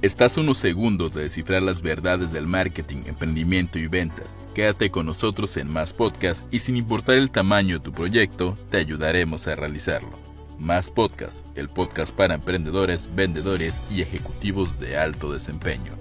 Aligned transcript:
Estás 0.00 0.36
unos 0.36 0.58
segundos 0.58 1.12
de 1.12 1.22
descifrar 1.22 1.60
las 1.60 1.82
verdades 1.82 2.30
del 2.30 2.46
marketing, 2.46 3.02
emprendimiento 3.06 3.80
y 3.80 3.88
ventas. 3.88 4.38
Quédate 4.54 4.92
con 4.92 5.06
nosotros 5.06 5.56
en 5.56 5.68
Más 5.68 5.92
Podcast 5.92 6.46
y 6.54 6.60
sin 6.60 6.76
importar 6.76 7.16
el 7.16 7.32
tamaño 7.32 7.78
de 7.78 7.84
tu 7.84 7.90
proyecto, 7.90 8.56
te 8.70 8.76
ayudaremos 8.76 9.48
a 9.48 9.56
realizarlo. 9.56 10.16
Más 10.56 10.92
Podcast, 10.92 11.44
el 11.56 11.68
podcast 11.68 12.14
para 12.14 12.34
emprendedores, 12.34 13.12
vendedores 13.12 13.82
y 13.90 14.00
ejecutivos 14.00 14.78
de 14.78 14.96
alto 14.96 15.32
desempeño. 15.32 15.94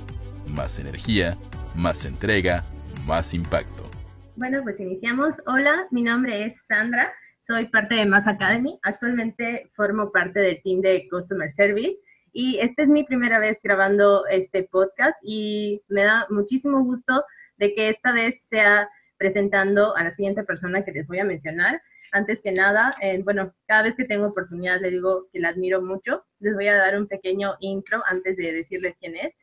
Más 0.45 0.77
energía, 0.77 1.36
más 1.73 2.05
entrega, 2.05 2.66
más 3.07 3.34
impacto. 3.34 3.89
Bueno, 4.36 4.61
pues 4.61 4.79
iniciamos. 4.79 5.34
Hola, 5.48 5.88
mi 5.89 6.04
nombre 6.04 6.45
es 6.45 6.55
Sandra, 6.68 7.11
soy 7.41 7.66
parte 7.70 7.95
de 7.95 8.05
Más 8.05 8.27
Academy. 8.27 8.77
Actualmente 8.84 9.71
formo 9.75 10.11
parte 10.11 10.39
del 10.39 10.61
team 10.61 10.82
de 10.82 11.07
Customer 11.09 11.52
Service 11.52 11.98
y 12.40 12.60
esta 12.60 12.84
es 12.84 12.88
mi 12.88 13.04
primera 13.04 13.40
vez 13.40 13.58
grabando 13.64 14.28
este 14.28 14.61
podcast 14.61 15.18
y 15.24 15.82
me 15.88 16.04
da 16.04 16.28
muchísimo 16.30 16.84
gusto 16.84 17.24
de 17.57 17.74
que 17.74 17.89
esta 17.89 18.11
vez 18.11 18.44
sea 18.48 18.88
presentando 19.18 19.98
a 19.98 20.04
la 20.04 20.11
siguiente 20.11 20.44
persona 20.44 20.86
que 20.86 20.92
les 20.92 21.08
voy 21.08 21.18
a 21.18 21.25
mencionar. 21.25 21.82
Antes 22.11 22.44
que 22.44 22.52
nada, 22.52 22.92
eh, 23.02 23.20
bueno, 23.24 23.56
cada 23.66 23.82
vez 23.82 23.96
que 23.96 24.06
tengo 24.06 24.28
oportunidad 24.28 24.80
le 24.80 24.92
digo 24.92 25.25
que 25.34 25.39
la 25.39 25.50
admiro 25.50 25.82
mucho. 25.82 26.25
Les 26.38 26.54
voy 26.54 26.68
a 26.68 26.75
dar 26.75 26.96
un 26.96 27.08
pequeño 27.08 27.56
intro 27.60 28.04
antes 28.08 28.38
de 28.38 28.54
decirles 28.54 28.94
quién 29.00 29.16
es. 29.16 29.33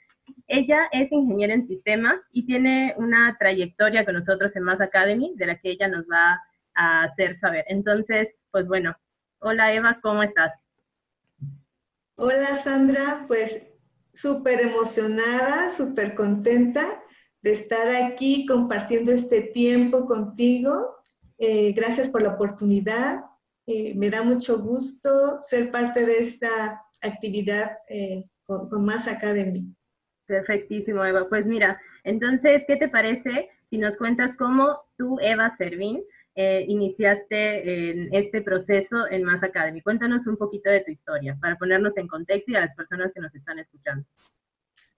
Ella 0.47 0.89
es 0.93 1.11
ingeniera 1.11 1.53
en 1.53 1.65
sistemas 1.65 2.23
y 2.31 2.47
tiene 2.47 2.95
una 2.97 3.37
trayectoria 3.41 4.05
con 4.05 4.15
nosotros 4.15 4.55
en 4.55 4.63
Mass 4.63 4.81
Academy 4.81 5.33
de 5.35 5.47
la 5.47 5.59
que 5.59 5.71
ella 5.71 5.89
nos 5.89 6.05
va 6.05 6.41
a 6.77 7.03
hacer 7.03 7.35
saber. 7.35 7.65
Entonces, 7.67 8.29
pues 8.53 8.69
bueno, 8.69 8.95
hola 9.41 9.73
Eva, 9.73 9.99
¿cómo 10.01 10.23
estás? 10.23 10.64
Hola 12.17 12.55
Sandra, 12.55 13.25
pues 13.27 13.67
súper 14.13 14.61
emocionada, 14.61 15.69
súper 15.71 16.15
contenta 16.15 17.03
de 17.43 17.53
estar 17.53 17.89
aquí 17.89 18.47
compartiendo 18.47 19.11
este 19.11 19.43
tiempo 19.43 20.07
contigo. 20.07 20.95
Eh, 21.39 21.73
gracias 21.73 22.09
por 22.09 22.23
la 22.23 22.35
oportunidad. 22.35 23.25
Eh, 23.67 23.97
me 23.97 24.11
da 24.11 24.23
mucho 24.23 24.61
gusto 24.61 25.43
ser 25.43 25.73
parte 25.73 26.07
de 26.07 26.19
esta 26.19 26.85
actividad 27.03 27.79
eh, 27.89 28.25
con, 28.47 28.69
con, 28.69 28.85
Más 28.85 29.09
Academy. 29.09 29.75
Perfectísimo, 30.27 31.05
Eva. 31.05 31.29
Pues 31.29 31.49
mira, 31.49 31.81
entonces, 32.05 32.63
¿qué 32.69 32.77
te 32.77 32.89
parece 32.89 33.51
si 33.65 33.77
nos 33.77 33.97
cuentas 33.97 34.37
cómo 34.37 34.79
tú, 34.97 35.19
Eva 35.21 35.51
Servín, 35.51 36.05
eh, 36.37 36.65
iniciaste 36.67 38.17
este 38.17 38.43
proceso 38.43 39.09
en 39.09 39.23
Mass 39.23 39.45
Academy. 39.45 39.81
Cuéntanos 39.81 40.27
un 40.27 40.37
poquito 40.37 40.69
de 40.69 40.81
tu 40.81 40.91
historia 40.91 41.39
para 41.41 41.57
ponernos 41.57 41.97
en 41.97 42.09
contexto 42.09 42.51
y 42.51 42.57
a 42.57 42.61
las 42.63 42.75
personas 42.75 43.13
que 43.15 43.21
nos 43.21 43.33
están 43.35 43.61
escuchando. 43.61 44.05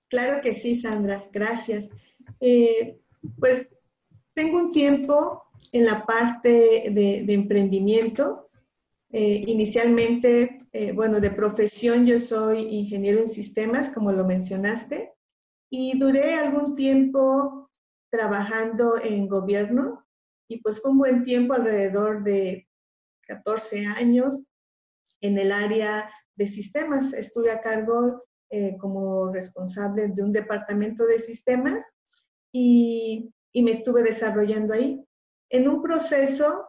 Claro 0.08 0.40
que 0.40 0.54
sí, 0.54 0.76
Sandra, 0.76 1.28
gracias. 1.32 1.90
Eh, 2.40 2.98
pues 3.38 3.76
tengo 4.32 4.58
un 4.58 4.72
tiempo 4.72 5.42
en 5.72 5.84
la 5.84 6.06
parte 6.06 6.90
de, 6.90 7.24
emprendimiento. 7.28 8.48
Eh, 9.10 9.44
inicialmente, 9.46 10.66
bueno, 10.94 11.20
de 11.20 11.30
profesión 11.30 12.06
yo 12.06 12.18
soy 12.18 12.60
ingeniero 12.60 13.20
en 13.20 13.28
sistemas, 13.28 13.88
como 13.90 14.12
lo 14.12 14.24
mencionaste, 14.24 15.12
y 15.70 15.98
duré 15.98 16.34
algún 16.34 16.74
tiempo 16.74 17.70
trabajando 18.10 18.94
en 19.02 19.28
gobierno, 19.28 20.05
y 20.48 20.60
pues 20.60 20.80
fue 20.80 20.90
un 20.90 20.98
buen 20.98 21.24
tiempo, 21.24 21.54
alrededor 21.54 22.22
de 22.22 22.68
14 23.26 23.86
años, 23.86 24.44
en 25.20 25.38
el 25.38 25.52
área 25.52 26.10
de 26.36 26.46
sistemas. 26.46 27.12
Estuve 27.12 27.50
a 27.50 27.60
cargo 27.60 28.22
eh, 28.50 28.76
como 28.78 29.32
responsable 29.32 30.08
de 30.08 30.22
un 30.22 30.32
departamento 30.32 31.04
de 31.06 31.18
sistemas 31.18 31.94
y, 32.52 33.32
y, 33.52 33.62
me 33.62 33.72
estuve 33.72 34.02
desarrollando 34.02 34.74
ahí. 34.74 35.04
En 35.50 35.68
un 35.68 35.82
proceso 35.82 36.64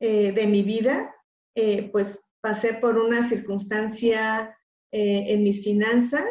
eh, 0.00 0.32
de 0.32 0.46
mi 0.46 0.62
vida, 0.62 1.14
eh, 1.56 1.90
pues 1.90 2.28
pasé 2.40 2.74
por 2.74 2.98
una 2.98 3.22
circunstancia 3.22 4.56
en 4.94 5.42
mis 5.42 5.64
finanzas, 5.64 6.28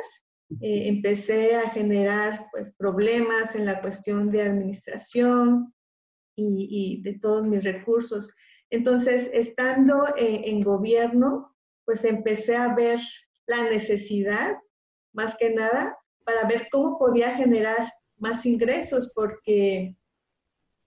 empecé 0.59 1.55
a 1.55 1.71
generar 1.71 2.45
pues 2.51 2.75
problemas 2.75 3.55
en 3.55 3.65
la 3.65 3.81
cuestión 3.81 4.29
de 4.29 4.43
administración, 4.43 5.73
y, 6.35 7.01
de 7.03 7.19
todos 7.19 7.45
mis 7.45 7.63
recursos. 7.63 8.33
Entonces, 8.69 9.29
estando 9.33 10.05
eh, 10.17 10.43
en 10.45 10.61
gobierno, 10.61 11.55
pues 11.85 12.05
empecé 12.05 12.55
a 12.55 12.73
ver 12.73 12.99
la 13.47 13.63
necesidad, 13.69 14.57
más 15.13 15.37
que 15.37 15.53
nada, 15.53 15.97
para 16.23 16.47
ver 16.47 16.67
cómo 16.71 16.97
podía 16.97 17.35
generar 17.35 17.91
más 18.17 18.45
ingresos, 18.45 19.11
porque 19.13 19.97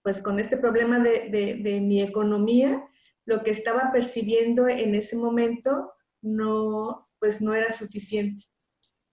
pues 0.01 0.21
con 0.21 0.39
este 0.39 0.57
problema 0.57 0.99
de, 0.99 1.29
de, 1.61 1.81
mi 1.81 2.01
economía, 2.01 2.87
lo 3.25 3.43
que 3.43 3.51
estaba 3.51 3.91
percibiendo 3.91 4.67
en 4.67 4.93
ese 4.93 5.15
momento 5.15 5.91
no, 6.21 7.09
pues 7.19 7.41
no 7.41 7.55
era 7.55 7.71
suficiente. 7.71 8.45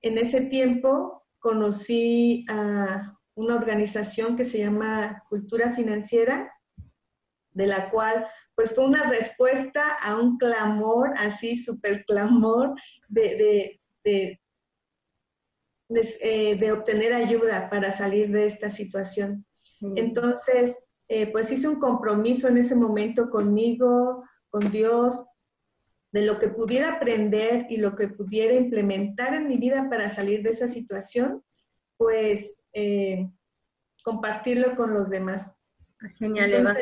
En 0.02 0.18
ese 0.18 0.42
tiempo 0.42 1.24
conocí 1.38 2.44
a 2.48 3.18
una 3.34 3.56
organización 3.56 4.36
que 4.36 4.44
se 4.44 4.58
llama 4.58 5.22
Cultura 5.28 5.72
Financiera, 5.72 6.52
de 7.52 7.66
la 7.66 7.90
cual 7.90 8.26
pues 8.54 8.74
fue 8.74 8.84
una 8.84 9.08
respuesta 9.08 9.96
a 10.02 10.16
un 10.16 10.36
clamor, 10.36 11.10
así 11.16 11.56
súper 11.56 12.04
clamor, 12.04 12.74
de, 13.08 13.80
de, 14.04 14.40
eh, 16.20 16.56
de, 16.56 16.72
obtener 16.72 17.12
ayuda 17.12 17.68
para 17.70 17.90
salir 17.90 18.30
de 18.30 18.46
esta 18.46 18.70
situación. 18.70 19.44
Mm. 19.80 19.98
Entonces, 19.98 20.78
eh, 21.08 21.30
pues 21.30 21.50
hice 21.52 21.68
un 21.68 21.78
compromiso 21.78 22.48
en 22.48 22.58
ese 22.58 22.74
momento 22.74 23.30
conmigo, 23.30 24.24
con 24.48 24.70
Dios, 24.70 25.26
de 26.12 26.22
lo 26.22 26.38
que 26.38 26.48
pudiera 26.48 26.92
aprender 26.92 27.66
y 27.70 27.78
lo 27.78 27.96
que 27.96 28.08
pudiera 28.08 28.54
implementar 28.54 29.34
en 29.34 29.48
mi 29.48 29.56
vida 29.56 29.88
para 29.88 30.10
salir 30.10 30.42
de 30.42 30.50
esa 30.50 30.68
situación, 30.68 31.42
pues 31.96 32.61
eh, 32.72 33.30
compartirlo 34.02 34.74
con 34.74 34.94
los 34.94 35.10
demás. 35.10 35.56
Genial, 36.18 36.52
Eva. 36.52 36.74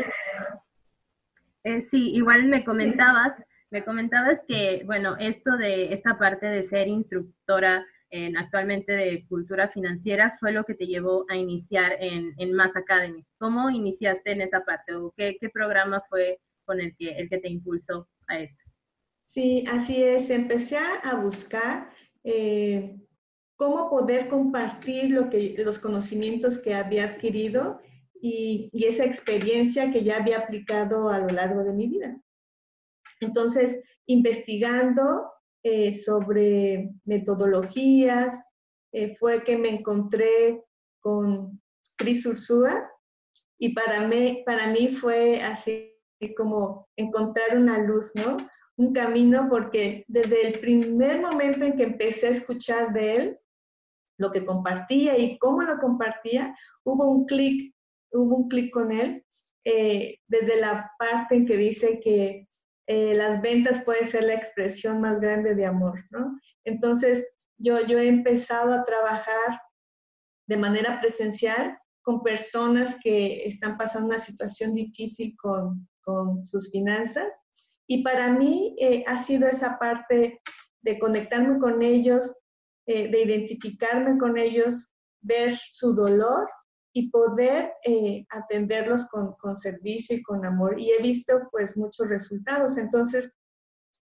Eh, 1.65 1.83
sí, 1.83 2.13
igual 2.15 2.45
me 2.47 2.65
comentabas, 2.65 3.43
me 3.71 3.85
comentabas 3.85 4.45
que, 4.49 4.83
bueno, 4.87 5.17
esto 5.19 5.57
de 5.57 5.93
esta 5.93 6.19
parte 6.19 6.47
de 6.47 6.63
ser 6.63 6.89
instructora 6.89 7.87
en, 8.09 8.37
actualmente 8.37 8.93
de 8.93 9.27
cultura 9.29 9.69
financiera 9.69 10.37
fue 10.41 10.53
lo 10.53 10.65
que 10.65 10.75
te 10.75 10.87
llevó 10.87 11.27
a 11.29 11.37
iniciar 11.37 11.97
en, 12.01 12.33
en 12.39 12.55
Mass 12.55 12.77
Academy. 12.77 13.25
¿Cómo 13.39 13.71
iniciaste 13.71 14.33
en 14.33 14.41
esa 14.41 14.65
parte 14.65 14.95
o 14.95 15.13
qué, 15.17 15.37
qué 15.39 15.51
programa 15.51 16.03
fue 16.09 16.41
con 16.65 16.81
el 16.81 16.97
que, 16.97 17.11
el 17.11 17.29
que 17.29 17.39
te 17.39 17.49
impulsó 17.49 18.09
a 18.27 18.39
esto? 18.39 18.65
Sí, 19.23 19.65
así 19.71 20.03
es. 20.03 20.31
Empecé 20.31 20.79
a 20.79 21.15
buscar 21.17 21.91
eh, 22.25 22.97
cómo 23.61 23.91
poder 23.91 24.29
compartir 24.29 25.11
lo 25.11 25.29
que, 25.29 25.55
los 25.59 25.79
conocimientos 25.79 26.59
que 26.59 26.73
había 26.73 27.05
adquirido 27.05 27.79
y, 28.19 28.71
esa 28.73 29.05
experiencia 29.05 29.91
que 29.91 30.03
ya 30.03 30.17
había 30.17 30.39
aplicado 30.39 31.11
a 31.11 31.19
lo 31.19 31.29
largo 31.29 31.63
de 31.63 31.75
mi 31.75 31.87
vida. 31.87 32.19
Entonces, 33.21 33.83
investigando 34.07 35.31
eh, 35.63 35.93
sobre 35.93 36.91
metodologías, 37.05 38.43
eh, 38.95 39.15
fue 39.17 39.45
que 39.45 39.59
me 39.59 39.69
encontré 39.69 40.65
con 41.01 41.61
Cris 41.99 42.25
Ursúa 42.25 42.91
y 43.59 43.75
para 43.75 44.09
mí, 44.09 44.43
para 44.47 44.69
mí 44.69 44.89
fue 44.89 45.43
así 45.43 46.01
como 46.35 46.89
encontrar 46.97 47.59
una 47.59 47.77
luz, 47.85 48.13
¿no? 48.15 48.39
Un 48.79 48.95
camino 48.95 49.49
porque 49.51 50.07
desde 50.09 50.47
el 50.47 50.61
primer 50.61 51.21
momento 51.21 51.67
en 51.67 51.77
que 51.77 51.83
empecé 51.83 52.29
a 52.29 52.31
escuchar 52.31 52.95
de 52.95 53.17
él, 53.17 53.41
lo 54.21 54.31
que 54.31 54.45
compartía 54.45 55.19
y 55.19 55.39
cómo 55.39 55.63
lo 55.63 55.79
compartía, 55.79 56.55
hubo 56.85 57.07
un 57.11 57.25
clic, 57.25 57.75
hubo 58.13 58.37
un 58.37 58.49
clic 58.49 58.71
con 58.71 58.93
él, 58.93 59.25
eh, 59.65 60.19
desde 60.29 60.61
la 60.61 60.91
parte 60.99 61.37
en 61.37 61.47
que 61.47 61.57
dice 61.57 62.01
que 62.01 62.47
eh, 62.87 63.15
las 63.15 63.41
ventas 63.41 63.83
puede 63.85 64.07
ser 64.07 64.25
la 64.25 64.35
expresión 64.35 65.01
más 65.01 65.21
grande 65.21 65.55
de 65.55 65.65
amor, 65.65 66.05
¿no? 66.11 66.39
Entonces, 66.65 67.27
yo, 67.57 67.81
yo 67.87 67.99
he 67.99 68.09
empezado 68.09 68.75
a 68.75 68.85
trabajar 68.85 69.61
de 70.47 70.57
manera 70.57 71.01
presencial 71.01 71.79
con 72.03 72.23
personas 72.23 72.97
que 73.03 73.45
están 73.45 73.79
pasando 73.79 74.09
una 74.09 74.19
situación 74.19 74.75
difícil 74.75 75.35
con, 75.41 75.89
con 76.03 76.45
sus 76.45 76.71
finanzas. 76.71 77.41
Y 77.87 78.03
para 78.03 78.33
mí 78.33 78.77
eh, 78.79 79.03
ha 79.07 79.17
sido 79.23 79.47
esa 79.47 79.79
parte 79.79 80.43
de 80.83 80.99
conectarme 80.99 81.59
con 81.59 81.83
ellos, 81.83 82.35
eh, 82.91 83.09
de 83.09 83.23
identificarme 83.23 84.19
con 84.19 84.37
ellos, 84.37 84.93
ver 85.21 85.57
su 85.57 85.95
dolor 85.95 86.51
y 86.93 87.09
poder 87.11 87.71
eh, 87.85 88.27
atenderlos 88.31 89.09
con, 89.11 89.35
con, 89.35 89.57
servicio 89.57 90.17
y 90.17 90.23
con 90.23 90.45
amor. 90.45 90.81
Y 90.81 90.91
he 90.91 91.01
visto 91.01 91.35
pues 91.53 91.77
muchos 91.77 92.09
resultados. 92.09 92.77
Entonces, 92.79 93.37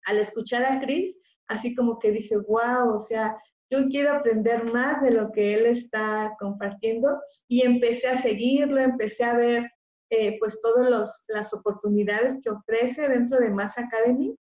al 0.05 0.19
escuchar 0.19 0.63
a 0.63 0.79
Cris, 0.79 1.19
así 1.49 1.75
como 1.75 1.99
que 1.99 2.11
dije, 2.11 2.37
wow, 2.37 2.95
o 2.95 2.99
sea, 2.99 3.37
yo 3.69 3.89
quiero 3.89 4.13
aprender 4.13 4.71
más 4.71 5.01
de 5.01 5.11
lo 5.11 5.33
que 5.33 5.55
él 5.55 5.65
está 5.65 6.37
compartiendo 6.39 7.19
y 7.49 7.63
empecé 7.63 8.07
a 8.07 8.17
seguirlo, 8.17 8.79
empecé 8.79 9.25
a 9.25 9.35
ver 9.35 9.69
eh, 10.09 10.37
pues 10.39 10.61
todas 10.61 10.89
las 11.27 11.53
oportunidades 11.53 12.39
que 12.41 12.51
ofrece 12.51 13.09
dentro 13.09 13.39
de 13.39 13.49
Mass 13.49 13.77
Academy. 13.77 14.33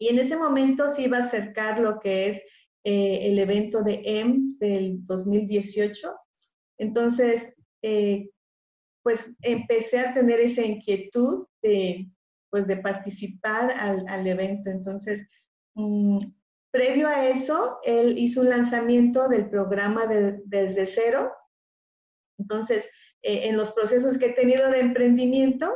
Y 0.00 0.08
en 0.08 0.18
ese 0.18 0.36
momento 0.36 0.90
se 0.90 1.02
iba 1.02 1.18
a 1.18 1.20
acercar 1.20 1.78
lo 1.78 2.00
que 2.00 2.30
es 2.30 2.42
eh, 2.82 3.30
el 3.30 3.38
evento 3.38 3.82
de 3.82 4.00
EM 4.04 4.56
del 4.58 5.04
2018. 5.04 6.16
Entonces, 6.78 7.54
eh, 7.82 8.30
pues 9.02 9.36
empecé 9.42 9.98
a 9.98 10.14
tener 10.14 10.40
esa 10.40 10.62
inquietud 10.62 11.46
de, 11.62 12.08
pues, 12.48 12.66
de 12.66 12.78
participar 12.78 13.70
al, 13.72 14.08
al 14.08 14.26
evento. 14.26 14.70
Entonces, 14.70 15.28
mm, 15.74 16.18
previo 16.70 17.08
a 17.08 17.28
eso, 17.28 17.78
él 17.84 18.16
hizo 18.16 18.40
un 18.40 18.48
lanzamiento 18.48 19.28
del 19.28 19.50
programa 19.50 20.06
de, 20.06 20.40
desde 20.46 20.86
cero. 20.86 21.32
Entonces, 22.38 22.88
eh, 23.20 23.48
en 23.48 23.58
los 23.58 23.72
procesos 23.72 24.16
que 24.16 24.26
he 24.26 24.32
tenido 24.32 24.70
de 24.70 24.80
emprendimiento, 24.80 25.70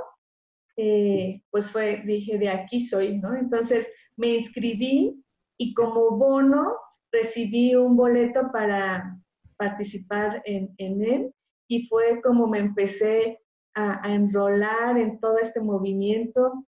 pues 1.51 1.71
fue, 1.71 2.03
dije, 2.05 2.39
de 2.39 2.49
aquí 2.49 2.85
soy, 2.85 3.19
¿no? 3.19 3.37
Entonces, 3.37 3.87
me 4.17 4.29
inscribí 4.29 5.23
y 5.57 5.73
como 5.75 6.17
bono 6.17 6.75
recibí 7.15 7.75
un 7.75 7.97
boleto 7.97 8.51
para 8.53 9.19
participar 9.57 10.43
en, 10.45 10.75
él 10.79 11.33
y 11.69 11.87
fue 11.87 12.21
como 12.23 12.49
me 12.49 12.59
empecé 12.59 13.39
a, 13.75 14.13
enrolar 14.13 14.99
en 14.99 15.21
todo 15.21 15.39
este 15.39 15.61
movimiento 15.61 16.67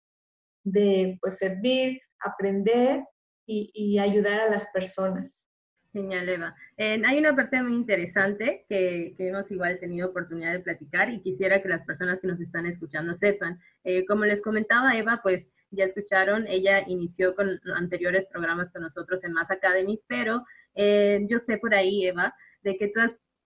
de 0.63 1.17
pues 1.21 1.37
servir, 1.37 2.01
aprender 2.19 3.03
y, 3.45 3.97
ayudar 3.99 4.39
a 4.41 4.49
las 4.49 4.67
personas. 4.67 5.47
Genial, 5.91 6.27
Eva. 6.27 6.55
hay 6.77 7.19
una 7.19 7.35
parte 7.35 7.61
muy 7.61 7.73
interesante 7.73 8.65
que, 8.67 9.15
hemos 9.17 9.51
igual 9.51 9.79
tenido 9.79 10.09
oportunidad 10.09 10.53
de 10.53 10.59
platicar 10.59 11.09
y 11.09 11.21
quisiera 11.21 11.61
que 11.61 11.69
las 11.69 11.85
personas 11.85 12.19
que 12.19 12.27
nos 12.27 12.39
están 12.39 12.65
escuchando 12.65 13.15
sepan. 13.15 13.59
Eh, 13.83 14.05
como 14.05 14.25
les 14.25 14.41
comentaba 14.41 14.97
Eva, 14.97 15.19
pues 15.21 15.49
ya 15.75 15.85
escucharon, 15.85 16.45
ella 16.47 16.83
inició 16.87 17.35
con 17.35 17.59
anteriores 17.75 18.25
programas 18.27 18.71
con 18.71 18.83
nosotros 18.83 19.23
en 19.23 19.33
Mass 19.33 19.51
Academy, 19.51 20.01
pero 20.07 20.45
eh, 20.75 21.25
yo 21.29 21.39
sé 21.39 21.57
por 21.57 21.73
ahí, 21.73 22.05
Eva, 22.05 22.33
de 22.61 22.77
que 22.77 22.87
tú 22.87 23.01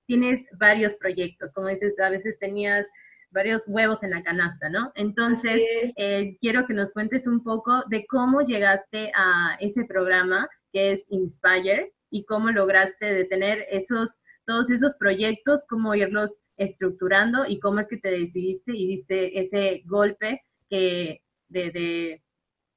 tienes 0.05 0.45
varios 0.57 0.95
proyectos, 0.95 1.51
como 1.53 1.67
dices, 1.67 1.99
a 1.99 2.09
veces 2.09 2.37
tenías 2.39 2.85
varios 3.31 3.63
huevos 3.67 4.03
en 4.03 4.11
la 4.11 4.23
canasta, 4.23 4.69
¿no? 4.69 4.91
Entonces, 4.95 5.61
eh, 5.97 6.37
quiero 6.39 6.65
que 6.65 6.73
nos 6.73 6.91
cuentes 6.91 7.27
un 7.27 7.43
poco 7.43 7.83
de 7.89 8.05
cómo 8.07 8.41
llegaste 8.41 9.11
a 9.15 9.57
ese 9.59 9.85
programa 9.85 10.47
que 10.71 10.93
es 10.93 11.05
Inspire 11.09 11.93
y 12.09 12.25
cómo 12.25 12.49
lograste 12.51 13.05
de 13.13 13.25
tener 13.25 13.65
esos, 13.69 14.09
todos 14.45 14.69
esos 14.69 14.95
proyectos, 14.95 15.65
cómo 15.67 15.93
irlos 15.93 16.39
estructurando 16.55 17.45
y 17.45 17.59
cómo 17.59 17.79
es 17.79 17.87
que 17.87 17.97
te 17.97 18.11
decidiste 18.11 18.71
y 18.73 18.87
diste 18.87 19.39
ese 19.39 19.83
golpe 19.85 20.41
que 20.69 21.21
de, 21.49 22.21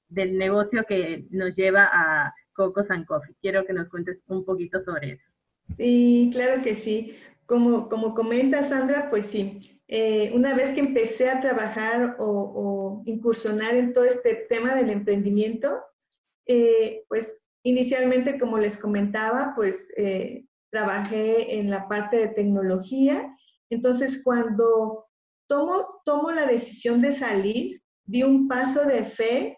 del 0.09 0.39
negocio 0.39 0.85
que 0.89 1.27
nos 1.31 1.57
lleva 1.57 1.89
a 1.93 2.35
Cocos 2.53 2.91
and. 2.91 3.07
Quiero 3.41 3.65
que 3.65 3.73
nos 3.73 3.89
cuentes 3.89 4.23
un 4.27 4.45
poquito 4.45 4.81
sobre 4.81 5.13
eso. 5.13 5.29
Sí, 5.77 6.31
claro 6.33 6.63
que 6.63 6.75
sí. 6.75 7.17
Como, 7.47 7.89
como 7.89 8.15
comenta 8.15 8.63
Sandra, 8.63 9.11
pues 9.11 9.27
sí, 9.27 9.81
eh, 9.93 10.31
una 10.35 10.55
vez 10.55 10.73
que 10.73 10.79
empecé 10.81 11.29
a 11.29 11.41
trabajar 11.41 12.15
o, 12.21 13.03
incursionar 13.07 13.75
en 13.75 13.93
todo 13.93 14.05
este 14.05 14.47
tema 14.49 14.77
del 14.77 14.89
emprendimiento, 14.91 15.81
eh, 16.47 17.05
pues 17.09 17.45
inicialmente, 17.65 18.39
como 18.39 18.59
les 18.59 18.79
comentaba, 18.79 19.53
pues 19.57 19.93
eh, 19.97 20.47
trabajé 20.71 21.59
en 21.59 21.71
la 21.71 21.89
parte 21.89 22.19
de 22.19 22.29
tecnología. 22.29 23.37
Entonces, 23.69 24.23
cuando 24.23 25.09
tomo, 25.49 26.01
tomo 26.05 26.31
la 26.31 26.47
decisión 26.47 27.01
de 27.01 27.13
salir, 27.13 27.80
di 28.11 28.25
un 28.25 28.49
paso 28.49 28.85
de 28.87 29.05
fe 29.05 29.57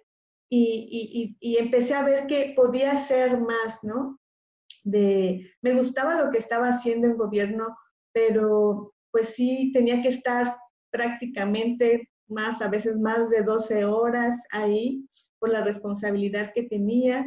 y, 0.50 1.34
y, 1.40 1.56
empecé 1.56 1.94
a 1.94 2.04
ver 2.04 2.26
que 2.26 2.52
podía 2.54 2.92
hacer 2.92 3.40
más, 3.40 3.82
¿no? 3.82 4.20
De, 4.84 5.50
me 5.62 5.72
gustaba 5.72 6.22
lo 6.22 6.30
que 6.30 6.36
estaba 6.36 6.68
haciendo 6.68 7.08
en 7.08 7.16
gobierno, 7.16 7.74
pero 8.12 8.92
pues 9.10 9.34
sí 9.34 9.72
tenía 9.72 10.02
que 10.02 10.10
estar 10.10 10.58
prácticamente 10.90 12.10
más, 12.28 12.60
a 12.60 12.68
veces 12.68 12.98
más 12.98 13.30
de 13.30 13.42
12 13.42 13.86
horas 13.86 14.38
ahí 14.50 15.08
por 15.38 15.48
la 15.48 15.64
responsabilidad 15.64 16.52
que 16.54 16.64
tenía 16.64 17.24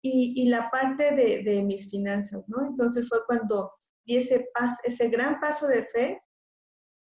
y, 0.00 0.34
y 0.40 0.48
la 0.48 0.70
parte 0.70 1.16
de, 1.16 1.42
de, 1.42 1.64
mis 1.64 1.90
finanzas, 1.90 2.48
¿no? 2.48 2.64
Entonces 2.64 3.08
fue 3.08 3.18
cuando 3.26 3.72
di 4.04 4.18
ese, 4.18 4.46
pas, 4.54 4.78
ese 4.84 5.08
gran 5.08 5.40
paso 5.40 5.66
de 5.66 5.84
fe 5.86 6.22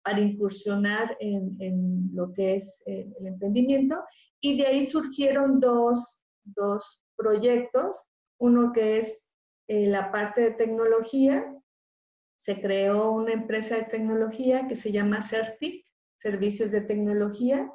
para 0.02 0.20
incursionar 0.20 1.16
en, 1.20 1.56
en 1.60 2.10
lo 2.12 2.32
que 2.32 2.56
es 2.56 2.82
eh, 2.86 3.12
el 3.18 3.26
emprendimiento 3.26 4.02
y 4.40 4.58
de 4.58 4.66
ahí 4.66 4.86
surgieron 4.86 5.60
dos, 5.60 6.20
dos 6.44 7.02
proyectos, 7.16 8.04
uno 8.38 8.72
que 8.72 8.98
es 8.98 9.32
eh, 9.68 9.86
la 9.86 10.10
parte 10.10 10.40
de 10.40 10.50
tecnología, 10.50 11.56
se 12.36 12.60
creó 12.60 13.12
una 13.12 13.32
empresa 13.32 13.76
de 13.76 13.84
tecnología 13.84 14.66
que 14.66 14.74
se 14.74 14.90
llama 14.90 15.22
CERTIC, 15.22 15.86
Servicios 16.18 16.72
de 16.72 16.80
Tecnología 16.80 17.72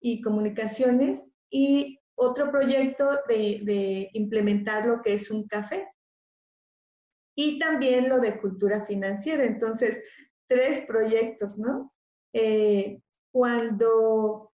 y 0.00 0.22
Comunicaciones, 0.22 1.32
y 1.50 2.00
otro 2.14 2.50
proyecto 2.50 3.10
de, 3.28 3.60
de 3.64 4.10
implementar 4.14 4.86
lo 4.86 5.02
que 5.02 5.12
es 5.12 5.30
un 5.30 5.46
café. 5.46 5.86
Y 7.36 7.58
también 7.58 8.08
lo 8.08 8.18
de 8.20 8.40
cultura 8.40 8.82
financiera. 8.86 9.44
Entonces, 9.44 10.02
tres 10.48 10.84
proyectos, 10.86 11.58
¿no? 11.58 11.92
Eh, 12.32 13.00
cuando 13.32 14.52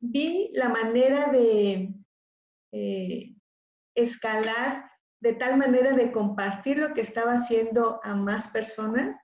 vi 0.00 0.50
la 0.54 0.68
manera 0.68 1.30
de 1.30 1.94
eh, 2.72 3.34
escalar 3.94 4.90
de 5.20 5.34
tal 5.34 5.56
manera 5.56 5.92
de 5.92 6.10
compartir 6.10 6.78
lo 6.78 6.94
que 6.94 7.00
estaba 7.00 7.34
haciendo 7.34 8.00
a 8.02 8.16
más 8.16 8.48
personas, 8.48 9.16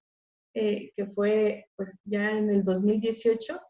eh, 0.55 0.93
que 0.97 1.07
fue 1.07 1.67
pues 1.77 2.01
ya 2.05 2.31
en 2.31 2.51
el 2.51 2.63
2018, 2.63 3.61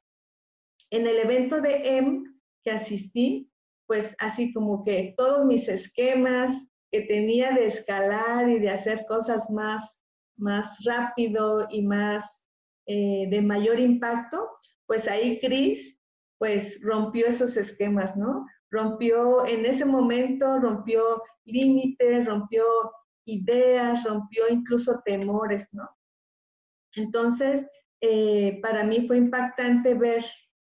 en 0.91 1.07
el 1.07 1.19
evento 1.19 1.63
de 1.63 1.97
M 1.99 2.25
que 2.63 2.71
asistí, 2.71 3.51
pues 3.87 4.15
así 4.19 4.53
como 4.53 4.85
que 4.85 5.15
todos 5.17 5.47
mis 5.47 5.69
esquemas 5.69 6.69
que 6.93 7.03
tenía 7.03 7.53
de 7.53 7.67
escalar 7.67 8.49
y 8.51 8.59
de 8.59 8.71
hacer 8.71 9.07
cosas 9.07 9.51
más 9.51 9.98
más 10.39 10.85
rápido 10.85 11.67
y 11.71 11.83
más 11.83 12.47
eh, 12.87 13.27
de 13.31 13.43
mayor 13.43 13.79
impacto, 13.79 14.49
pues 14.87 15.09
ahí 15.09 15.39
Cris 15.41 15.99
pues 16.39 16.81
rompió 16.83 17.27
esos 17.27 17.57
esquemas, 17.57 18.17
¿no? 18.17 18.47
Rompió 18.71 19.45
en 19.45 19.67
ese 19.67 19.85
momento, 19.85 20.59
rompió 20.61 21.23
límites, 21.45 22.25
rompió 22.27 22.65
ideas, 23.25 24.05
rompió 24.05 24.45
incluso 24.49 25.01
temores, 25.05 25.69
¿no? 25.73 25.89
Entonces, 26.95 27.67
eh, 28.01 28.61
para 28.63 28.85
mí 28.85 29.07
fue 29.07 29.17
impactante 29.17 29.95
ver 29.95 30.25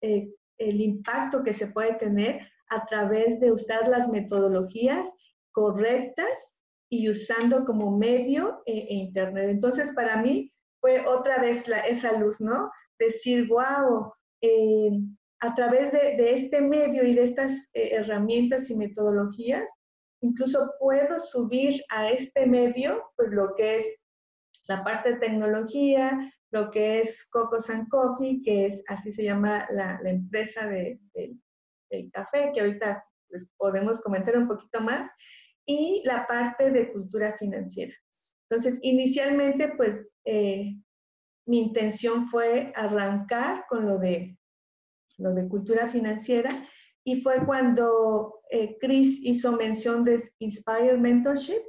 eh, 0.02 0.28
el 0.58 0.80
impacto 0.80 1.42
que 1.42 1.54
se 1.54 1.68
puede 1.68 1.94
tener 1.94 2.46
a 2.68 2.84
través 2.86 3.40
de 3.40 3.52
usar 3.52 3.88
las 3.88 4.08
metodologías 4.08 5.10
correctas 5.52 6.58
y 7.00 7.08
usando 7.10 7.64
como 7.64 7.96
medio 7.96 8.62
eh, 8.66 8.86
e 8.88 8.94
Internet. 8.94 9.50
Entonces, 9.50 9.92
para 9.92 10.22
mí 10.22 10.52
fue 10.80 11.04
otra 11.06 11.38
vez 11.38 11.66
la, 11.68 11.80
esa 11.80 12.18
luz, 12.18 12.40
¿no? 12.40 12.70
Decir, 12.98 13.48
wow, 13.48 14.12
eh, 14.40 14.90
a 15.40 15.54
través 15.54 15.92
de, 15.92 16.16
de, 16.16 16.34
este 16.34 16.60
medio 16.60 17.04
y 17.04 17.14
de 17.14 17.24
estas 17.24 17.68
eh, 17.74 17.90
herramientas 17.92 18.70
y 18.70 18.76
metodologías, 18.76 19.70
incluso 20.20 20.72
puedo 20.78 21.18
subir 21.18 21.80
a 21.90 22.08
este 22.08 22.46
medio, 22.46 23.02
pues 23.16 23.30
lo 23.30 23.54
que 23.56 23.76
es 23.76 23.86
la 24.68 24.82
parte 24.84 25.14
de 25.14 25.20
tecnología, 25.20 26.32
lo 26.50 26.70
que 26.70 27.00
es 27.00 27.26
Cocos 27.30 27.68
and 27.68 27.88
Coffee, 27.88 28.40
que 28.42 28.66
es 28.66 28.82
así 28.88 29.12
se 29.12 29.24
llama 29.24 29.66
la, 29.70 29.98
la 30.02 30.10
empresa 30.10 30.68
de, 30.68 30.98
del 31.90 32.10
café, 32.12 32.52
que 32.54 32.60
ahorita 32.60 33.04
pues, 33.28 33.50
podemos 33.56 34.00
comentar 34.00 34.36
un 34.36 34.46
poquito 34.46 34.80
más, 34.80 35.08
y 35.66 36.02
la 36.04 36.26
parte 36.26 36.70
de 36.70 36.92
cultura 36.92 37.36
financiera. 37.36 37.94
Entonces, 38.48 38.78
inicialmente, 38.82 39.72
pues, 39.76 40.08
eh, 40.24 40.76
mi 41.46 41.58
intención 41.58 42.26
fue 42.26 42.72
arrancar 42.74 43.64
con 43.68 43.86
lo 43.86 43.98
de, 43.98 44.38
lo 45.18 45.34
de 45.34 45.48
cultura 45.48 45.88
financiera 45.88 46.66
y 47.04 47.20
fue 47.20 47.44
cuando 47.44 48.40
eh, 48.50 48.76
Chris 48.80 49.18
hizo 49.22 49.52
mención 49.52 50.04
de 50.04 50.22
Inspire 50.38 50.96
Mentorship. 50.96 51.60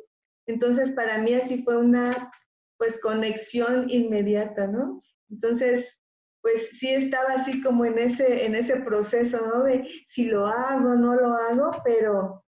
Entonces, 0.47 0.91
para 0.91 1.17
mí 1.17 1.33
así 1.33 1.63
fue 1.63 1.77
una, 1.77 2.31
pues, 2.77 2.99
conexión 3.01 3.89
inmediata, 3.89 4.67
¿no? 4.67 5.01
Entonces, 5.29 6.01
pues 6.41 6.77
sí 6.77 6.89
estaba 6.89 7.33
así 7.33 7.59
como 7.63 7.85
en 7.85 7.97
ese, 7.97 8.45
en 8.45 8.53
ese 8.53 8.75
proceso, 8.75 9.43
¿no? 9.47 9.63
De 9.63 9.89
si 10.05 10.25
lo 10.25 10.45
hago, 10.45 10.93
no 10.93 11.15
lo 11.15 11.33
hago, 11.33 11.71
pero 11.83 12.44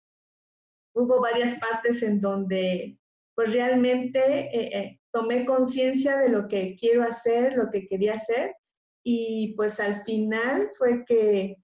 hubo 0.96 1.22
varias 1.22 1.56
partes 1.56 2.02
en 2.02 2.20
donde 2.20 2.98
pues 3.36 3.54
realmente 3.54 4.20
eh, 4.20 4.78
eh, 4.78 5.00
tomé 5.12 5.46
conciencia 5.46 6.18
de 6.18 6.30
lo 6.30 6.48
que 6.48 6.76
quiero 6.78 7.04
hacer, 7.04 7.56
lo 7.56 7.70
que 7.70 7.88
quería 7.88 8.14
hacer 8.14 8.56
y 9.04 9.54
pues 9.56 9.80
al 9.80 10.04
final 10.04 10.72
fue 10.78 11.04
que 11.06 11.58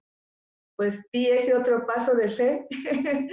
pues 0.76 1.00
di 1.12 1.28
ese 1.28 1.54
otro 1.54 1.86
paso 1.86 2.14
de 2.14 2.30
fe 2.30 2.66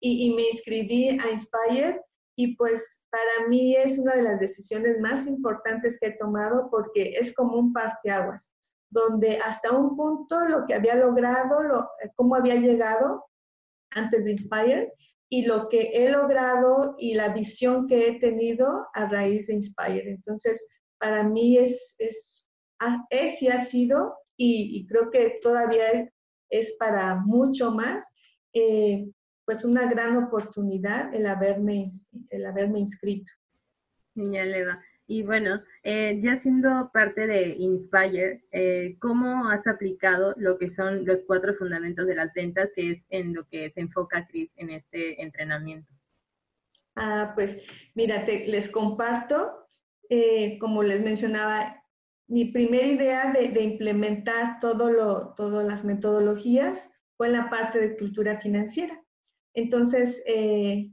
y, 0.00 0.26
y, 0.26 0.34
me 0.34 0.42
inscribí 0.48 1.08
a 1.10 1.30
Inspire 1.30 2.00
y 2.36 2.56
pues 2.56 3.06
para 3.10 3.48
mí 3.48 3.76
es 3.76 3.98
una 3.98 4.14
de 4.14 4.22
las 4.22 4.40
decisiones 4.40 4.98
más 5.00 5.26
importantes 5.26 5.98
que 6.00 6.08
he 6.08 6.18
tomado 6.18 6.68
porque 6.70 7.16
es 7.18 7.34
como 7.34 7.58
un 7.58 7.72
parteaguas, 7.72 8.54
donde 8.90 9.38
hasta 9.38 9.72
un 9.72 9.96
punto 9.96 10.38
lo 10.46 10.66
que 10.66 10.74
había 10.74 10.94
logrado, 10.96 11.62
lo, 11.62 11.80
eh, 12.02 12.10
cómo 12.14 12.34
había 12.34 12.56
llegado 12.56 13.24
antes 13.90 14.24
de 14.24 14.32
Inspire 14.32 14.92
y 15.28 15.46
lo 15.46 15.68
que 15.68 15.90
he 15.92 16.10
logrado 16.10 16.94
y 16.98 17.14
la 17.14 17.30
visión 17.30 17.86
que 17.86 18.08
he 18.08 18.20
tenido 18.20 18.86
a 18.94 19.08
raíz 19.08 19.46
de 19.46 19.54
Inspire. 19.54 20.10
Entonces, 20.10 20.64
para 20.98 21.24
mí 21.24 21.58
es, 21.58 21.96
es, 21.98 22.46
es 23.10 23.42
y 23.42 23.48
ha 23.48 23.60
sido, 23.60 24.14
y, 24.36 24.86
creo 24.86 25.10
que 25.10 25.38
todavía 25.42 26.08
es, 26.50 26.76
para 26.78 27.16
mucho 27.16 27.72
más, 27.72 28.06
eh, 28.52 29.08
pues 29.44 29.64
una 29.64 29.88
gran 29.88 30.16
oportunidad 30.16 31.14
el 31.14 31.26
haberme, 31.26 31.86
el 32.30 32.46
haberme 32.46 32.80
inscrito. 32.80 33.30
Genial, 34.14 34.54
Eva. 34.54 34.80
Y 35.08 35.22
bueno, 35.22 35.62
eh, 35.84 36.18
ya 36.20 36.36
siendo 36.36 36.90
parte 36.92 37.26
de 37.26 37.54
Inspire, 37.58 38.44
eh, 38.50 38.96
¿cómo 39.00 39.48
has 39.48 39.66
aplicado 39.66 40.34
lo 40.36 40.58
que 40.58 40.68
son 40.68 41.04
los 41.04 41.22
cuatro 41.22 41.54
fundamentos 41.54 42.06
de 42.06 42.16
las 42.16 42.32
ventas, 42.34 42.72
que 42.74 42.90
es 42.90 43.06
en 43.10 43.32
lo 43.32 43.46
que 43.46 43.70
se 43.70 43.80
enfoca 43.80 44.26
Cris 44.26 44.50
en 44.56 44.70
este 44.70 45.22
entrenamiento? 45.22 45.92
Ah, 46.96 47.32
pues 47.36 47.62
mira, 47.94 48.24
les 48.24 48.68
comparto, 48.68 49.68
eh, 50.08 50.58
como 50.58 50.82
les 50.82 51.02
mencionaba, 51.02 51.84
mi 52.26 52.46
primera 52.46 52.86
idea 52.86 53.32
de, 53.32 53.48
de 53.50 53.62
implementar 53.62 54.58
todo 54.60 54.90
lo, 54.90 55.34
todas 55.34 55.64
las 55.64 55.84
metodologías 55.84 56.90
fue 57.16 57.28
en 57.28 57.34
la 57.34 57.48
parte 57.48 57.78
de 57.78 57.96
cultura 57.96 58.40
financiera. 58.40 59.00
Entonces, 59.54 60.22
eh, 60.26 60.90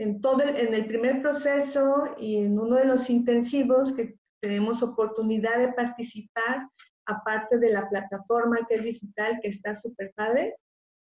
en, 0.00 0.20
todo 0.22 0.42
el, 0.42 0.56
en 0.56 0.74
el 0.74 0.86
primer 0.86 1.20
proceso 1.20 2.14
y 2.16 2.38
en 2.38 2.58
uno 2.58 2.76
de 2.76 2.86
los 2.86 3.10
intensivos 3.10 3.92
que 3.92 4.16
tenemos 4.40 4.82
oportunidad 4.82 5.58
de 5.58 5.74
participar, 5.74 6.66
aparte 7.04 7.58
de 7.58 7.70
la 7.70 7.86
plataforma 7.86 8.66
que 8.66 8.76
es 8.76 8.82
digital, 8.82 9.38
que 9.42 9.48
está 9.48 9.74
súper 9.74 10.12
padre, 10.16 10.56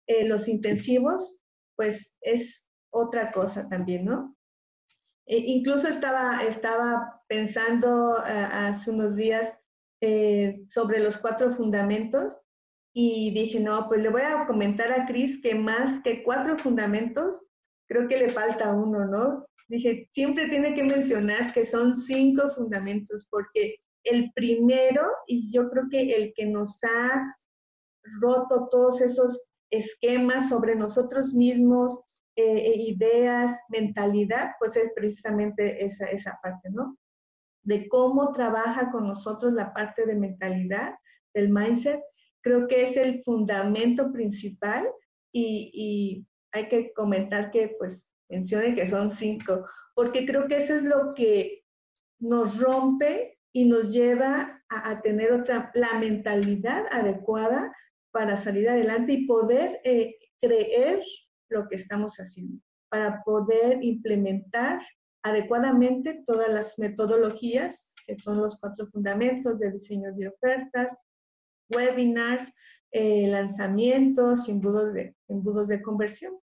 eh, 0.07 0.27
los 0.27 0.49
intensivos, 0.49 1.43
pues 1.77 2.15
es 2.23 2.67
otra 2.91 3.31
cosa 3.31 3.69
también, 3.69 4.07
¿no? 4.07 4.35
E 5.27 5.37
incluso 5.37 5.89
estaba, 5.89 6.43
estaba 6.45 7.23
pensando 7.29 8.13
uh, 8.13 8.23
hace 8.51 8.91
unos 8.91 9.17
días 9.17 9.59
eh, 10.01 10.63
sobre 10.67 11.01
los 11.01 11.19
cuatro 11.19 11.51
fundamentos 11.51 12.41
y 12.95 13.33
dije, 13.33 13.61
no, 13.61 13.87
pues 13.87 14.01
le 14.01 14.09
voy 14.09 14.23
a 14.23 14.47
comentar 14.47 14.91
a 14.91 15.05
Cris 15.05 15.43
que 15.43 15.55
más 15.55 16.03
que 16.03 16.23
cuatro 16.23 16.57
fundamentos, 16.57 17.43
creo 17.89 18.09
que 18.09 18.19
le 18.19 18.29
falta 18.29 18.75
uno, 18.75 19.07
¿no? 19.07 19.47
Dije, 19.69 20.09
siempre 20.13 20.49
tiene 20.49 20.75
que 20.75 20.83
mencionar 20.83 21.53
que 21.53 21.67
son 21.67 21.95
cinco 21.95 22.51
fundamentos, 22.51 23.27
porque 23.31 23.77
el 24.05 24.33
primero, 24.35 25.07
y 25.27 25.53
yo 25.53 25.69
creo 25.71 25.85
que 25.91 26.17
el 26.17 26.33
que 26.35 26.47
nos 26.47 26.83
ha 26.85 27.35
roto 28.21 28.69
todos 28.71 29.01
esos 29.01 29.49
esquemas 29.71 30.49
sobre 30.49 30.75
nosotros 30.75 31.35
mismos, 31.35 32.01
eh, 32.37 32.75
ideas, 32.77 33.59
mentalidad, 33.69 34.53
pues 34.59 34.77
es 34.77 34.91
precisamente 34.95 35.85
esa, 35.85 36.07
esa 36.07 36.39
parte, 36.43 36.71
¿no? 36.71 36.97
De 37.65 37.89
cómo 37.89 38.33
trabaja 38.33 38.91
con 38.91 39.07
nosotros 39.07 39.53
la 39.53 39.75
parte 39.75 40.07
de 40.07 40.15
mentalidad, 40.15 40.95
del 41.35 41.51
mindset, 41.51 42.01
creo 42.41 42.67
que 42.67 42.85
es 42.85 42.97
el 42.97 43.23
fundamento 43.25 44.13
principal 44.13 44.89
y, 45.33 46.25
hay 46.53 46.69
que 46.69 46.93
comentar 46.93 47.51
que 47.51 47.75
pues 47.79 48.11
mencione 48.29 48.75
que 48.75 48.87
son 48.87 49.11
cinco, 49.11 49.65
porque 49.95 50.27
creo 50.27 50.47
que 50.47 50.59
eso 50.59 50.75
es 50.75 50.85
lo 50.85 51.15
que 51.15 51.65
nos 52.19 52.59
rompe 52.59 53.39
y 53.53 53.69
nos 53.69 53.93
lleva 53.93 54.63
a, 54.69 55.01
tener 55.01 55.33
otra, 55.33 55.71
la 55.75 55.99
mentalidad 55.99 56.85
adecuada 56.91 57.75
para 58.11 58.37
salir 58.37 58.69
adelante 58.69 59.13
y 59.13 59.27
poder 59.27 59.81
eh, 59.85 60.17
creer 60.41 61.03
lo 61.49 61.69
que 61.69 61.77
estamos 61.77 62.17
haciendo, 62.17 62.63
para 62.91 63.23
poder 63.25 63.83
implementar 63.83 64.81
adecuadamente 65.23 66.23
todas 66.27 66.49
las 66.51 66.79
metodologías 66.79 67.93
que 68.09 68.17
son 68.17 68.39
los 68.39 68.59
cuatro 68.59 68.87
fundamentos 68.87 69.59
de 69.59 69.71
diseño 69.71 70.15
de 70.15 70.29
ofertas, 70.29 70.97
webinars, 71.71 72.53
eh, 72.93 73.27
lanzamientos, 73.29 74.49
embudos 74.49 74.95
de, 74.95 75.15
embudos 75.29 75.69
de 75.69 75.83
conversión. 75.83 76.39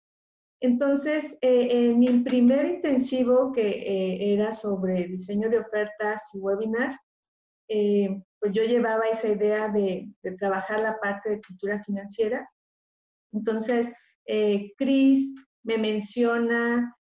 Entonces, 0.61 1.37
eh, 1.41 1.89
en 1.89 1.99
mi 2.01 2.21
primer 2.21 2.67
intensivo, 2.67 3.53
que 3.53 3.69
eh, 3.69 4.35
era 4.35 4.53
sobre 4.53 5.07
diseño 5.07 5.49
de 5.49 5.59
ofertas 5.59 6.23
y 6.35 6.39
webinars, 6.39 6.99
pues 7.69 8.53
yo 8.53 8.65
llevaba 8.65 9.05
esa 9.07 9.29
idea 9.29 9.69
de, 9.69 10.13
de, 10.23 10.33
trabajar 10.33 10.81
la 10.81 10.99
parte 11.01 11.31
de 11.31 11.41
cultura 11.41 11.83
financiera. 11.83 12.47
Entonces, 13.33 13.89
Chris 14.77 15.33
me 15.63 15.79
menciona, 15.79 16.95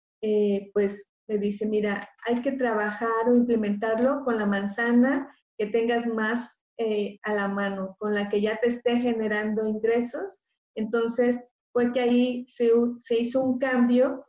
pues 0.73 1.11
me 1.27 1.39
dice, 1.39 1.67
mira, 1.67 2.09
hay 2.27 2.41
que 2.41 2.53
trabajar 2.53 3.29
o 3.29 3.35
implementarlo 3.35 4.23
con 4.25 4.37
la 4.37 4.47
manzana 4.47 5.35
que 5.59 5.67
tengas 5.67 6.07
más 6.07 6.60
eh, 6.83 7.21
a 7.25 7.35
la 7.35 7.47
mano, 7.47 7.95
con 7.99 8.15
la 8.15 8.31
que 8.31 8.41
ya 8.41 8.59
te 8.59 8.69
esté 8.69 8.97
generando 8.97 9.69
ingresos. 9.69 10.41
Entonces, 10.75 11.39
fue 11.75 11.93
que 11.93 12.01
ahí 12.01 12.47
se, 12.49 12.71
hizo 13.19 13.45
un 13.45 13.59
cambio 13.59 14.25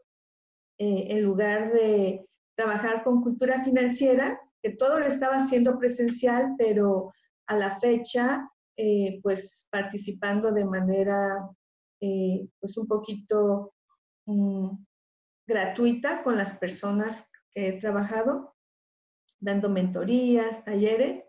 eh, 0.77 1.05
en 1.11 1.23
lugar 1.23 1.71
de 1.71 2.27
trabajar 2.57 3.05
con 3.05 3.21
cultura 3.21 3.63
financiera, 3.63 4.37
que 4.61 4.71
todo 4.71 4.99
lo 4.99 5.05
estaba 5.05 5.37
haciendo 5.37 5.79
presencial, 5.79 6.55
pero 6.57 7.13
a 7.47 7.55
la 7.55 7.79
fecha, 7.79 8.45
eh, 8.75 9.21
pues 9.23 9.69
participando 9.71 10.51
de 10.51 10.65
manera, 10.65 11.47
pues 12.01 12.75
un 12.75 12.85
poquito 12.85 13.75
mm, 14.25 14.71
gratuita 15.47 16.21
con 16.21 16.35
las 16.35 16.55
personas 16.55 17.29
que 17.53 17.69
he 17.69 17.79
trabajado, 17.79 18.57
dando 19.39 19.69
mentorías, 19.69 20.65
talleres, 20.65 21.23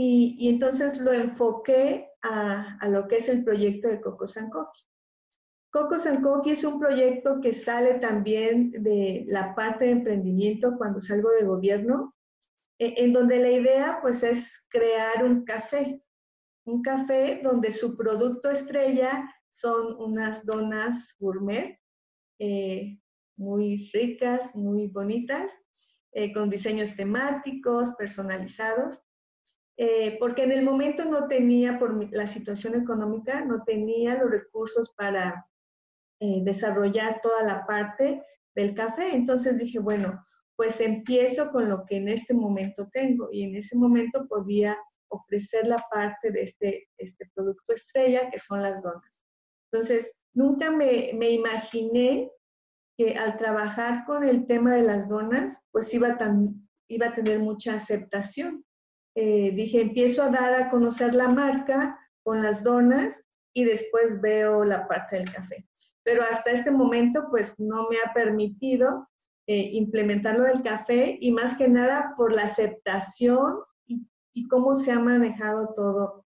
y, 0.00 0.48
entonces 0.48 0.98
lo 0.98 1.12
enfoqué 1.12 2.08
a, 2.22 2.78
lo 2.88 3.08
que 3.08 3.16
es 3.16 3.28
el 3.28 3.42
proyecto 3.42 3.88
de 3.88 4.00
Coco 4.00 4.28
San 4.28 4.48
Coffee. 4.48 4.84
Coco 5.72 5.98
San 5.98 6.22
Coffee 6.22 6.52
es 6.52 6.62
un 6.62 6.78
proyecto 6.78 7.40
que 7.40 7.52
sale 7.52 7.94
también 7.94 8.70
de 8.70 9.24
la 9.26 9.56
parte 9.56 9.86
de 9.86 9.90
emprendimiento 9.90 10.76
cuando 10.78 11.00
salgo 11.00 11.30
de 11.32 11.44
gobierno, 11.44 12.14
e, 12.78 12.94
en 13.02 13.12
donde 13.12 13.40
la 13.40 13.50
idea 13.50 13.98
pues 14.00 14.22
es 14.22 14.64
crear 14.68 15.24
un 15.24 15.44
café, 15.44 16.00
un 16.64 16.80
café 16.80 17.40
donde 17.42 17.72
su 17.72 17.96
producto 17.96 18.50
estrella 18.50 19.28
son 19.50 20.00
unas 20.00 20.46
donas 20.46 21.12
gourmet 21.18 21.76
eh, 22.38 23.00
muy 23.36 23.90
ricas, 23.92 24.54
muy 24.54 24.86
bonitas, 24.86 25.50
eh, 26.12 26.32
con 26.32 26.50
diseños 26.50 26.94
temáticos, 26.94 27.96
personalizados. 27.96 29.02
Eh, 29.80 30.16
porque 30.18 30.42
en 30.42 30.50
el 30.50 30.64
momento 30.64 31.04
no 31.04 31.28
tenía, 31.28 31.78
por 31.78 32.12
la 32.12 32.26
situación 32.26 32.74
económica, 32.74 33.44
no 33.44 33.62
tenía 33.62 34.16
los 34.16 34.28
recursos 34.28 34.92
para 34.96 35.46
eh, 36.20 36.40
desarrollar 36.42 37.20
toda 37.22 37.44
la 37.44 37.64
parte 37.64 38.24
del 38.56 38.74
café. 38.74 39.14
Entonces 39.14 39.56
dije, 39.56 39.78
bueno, 39.78 40.26
pues 40.56 40.80
empiezo 40.80 41.52
con 41.52 41.68
lo 41.68 41.84
que 41.86 41.98
en 41.98 42.08
este 42.08 42.34
momento 42.34 42.88
tengo 42.92 43.28
y 43.30 43.44
en 43.44 43.54
ese 43.54 43.76
momento 43.76 44.26
podía 44.26 44.76
ofrecer 45.10 45.68
la 45.68 45.84
parte 45.90 46.32
de 46.32 46.42
este, 46.42 46.88
este 46.98 47.30
producto 47.32 47.72
estrella, 47.72 48.28
que 48.30 48.40
son 48.40 48.62
las 48.62 48.82
donas. 48.82 49.22
Entonces, 49.70 50.12
nunca 50.34 50.72
me, 50.72 51.12
me 51.14 51.30
imaginé 51.30 52.32
que 52.98 53.14
al 53.14 53.38
trabajar 53.38 54.04
con 54.04 54.24
el 54.24 54.48
tema 54.48 54.74
de 54.74 54.82
las 54.82 55.08
donas, 55.08 55.60
pues 55.70 55.94
iba, 55.94 56.18
tan, 56.18 56.68
iba 56.88 57.06
a 57.06 57.14
tener 57.14 57.38
mucha 57.38 57.74
aceptación. 57.74 58.64
Eh, 59.20 59.50
dije, 59.52 59.80
empiezo 59.80 60.22
a 60.22 60.28
dar 60.28 60.54
a 60.54 60.70
conocer 60.70 61.12
la 61.12 61.26
marca 61.26 61.98
con 62.22 62.40
las 62.40 62.62
donas 62.62 63.20
y 63.52 63.64
después 63.64 64.20
veo 64.20 64.62
la 64.62 64.86
parte 64.86 65.16
del 65.16 65.32
café. 65.32 65.66
Pero 66.04 66.22
hasta 66.22 66.52
este 66.52 66.70
momento, 66.70 67.26
pues 67.28 67.58
no 67.58 67.88
me 67.88 67.96
ha 67.96 68.12
permitido 68.14 69.08
eh, 69.48 69.70
implementar 69.72 70.38
lo 70.38 70.44
del 70.44 70.62
café 70.62 71.18
y 71.20 71.32
más 71.32 71.56
que 71.56 71.66
nada 71.66 72.14
por 72.16 72.32
la 72.32 72.42
aceptación 72.42 73.56
y, 73.86 74.46
cómo 74.46 74.76
se 74.76 74.92
ha 74.92 75.00
manejado 75.00 75.74
todo 75.74 76.24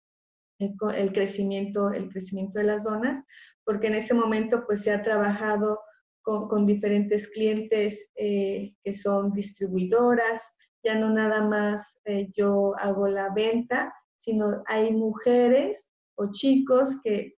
el, 0.59 1.13
crecimiento, 1.13 1.91
el 1.91 2.09
crecimiento 2.09 2.59
de 2.59 2.65
las 2.65 2.85
donas, 2.85 3.23
porque 3.65 3.89
en 3.89 3.97
este 3.97 4.15
momento 4.15 4.65
pues 4.67 4.83
se 4.83 4.93
ha 4.93 5.03
trabajado 5.03 5.79
con, 6.23 6.65
diferentes 6.65 7.29
clientes 7.29 8.11
que 8.17 8.95
son 8.95 9.35
distribuidoras, 9.35 10.57
ya 10.83 10.99
no 10.99 11.11
nada 11.11 11.43
más 11.43 12.01
yo 12.35 12.75
hago 12.79 13.09
la 13.09 13.31
venta, 13.31 13.95
sino 14.17 14.63
hay 14.67 14.93
mujeres 14.93 15.91
o 16.17 16.31
chicos 16.33 17.01
que, 17.03 17.35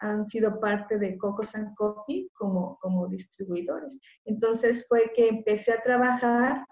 han 0.00 0.26
sido 0.26 0.58
parte 0.58 0.98
de 0.98 1.16
Cocos 1.16 1.54
and 1.54 1.76
Coffee 1.76 2.28
como, 2.34 2.76
como 2.80 3.06
distribuidores. 3.06 4.00
Entonces 4.24 4.84
fue 4.88 5.12
que 5.14 5.28
empecé 5.28 5.70
a 5.70 5.80
trabajar 5.80 6.66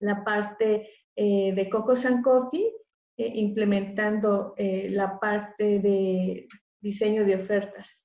la 0.00 0.24
parte 0.24 0.88
eh, 1.14 1.52
de 1.54 1.68
Cocos 1.68 2.06
and 2.06 2.24
Coffee, 2.24 2.72
eh, 3.16 3.32
implementando 3.34 4.54
eh, 4.56 4.88
la 4.90 5.20
parte 5.20 5.78
de 5.78 6.48
diseño 6.80 7.24
de 7.24 7.36
ofertas. 7.36 8.04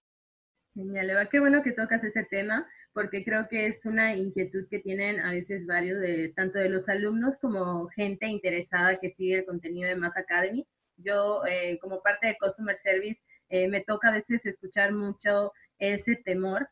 Genial, 0.75 1.09
Eva, 1.09 1.29
qué 1.29 1.39
bueno 1.39 1.63
que 1.63 1.71
tocas 1.71 2.03
ese 2.03 2.25
tema, 2.25 2.67
porque 2.99 3.23
creo 3.23 3.47
que 3.47 3.67
es 3.67 3.85
una 3.85 4.13
inquietud 4.13 4.67
que 4.69 4.79
tienen 4.79 5.21
a 5.21 5.31
veces 5.31 5.65
varios, 5.65 6.01
de, 6.01 6.33
tanto 6.35 6.59
de 6.59 6.67
los 6.67 6.89
alumnos 6.89 7.37
como 7.37 7.87
gente 7.87 8.25
interesada 8.25 8.99
que 8.99 9.09
sigue 9.09 9.37
el 9.37 9.45
contenido 9.45 9.87
de 9.87 9.95
Mass 9.95 10.17
Academy. 10.17 10.67
Yo, 10.97 11.41
como 11.79 12.01
parte 12.01 12.27
de 12.27 12.37
Customer 12.37 12.75
Service, 12.75 13.21
eh, 13.47 13.69
me 13.69 13.85
toca 13.85 14.09
a 14.09 14.15
veces 14.15 14.45
escuchar 14.45 14.91
mucho 14.91 15.53
ese 15.77 16.17
temor. 16.17 16.67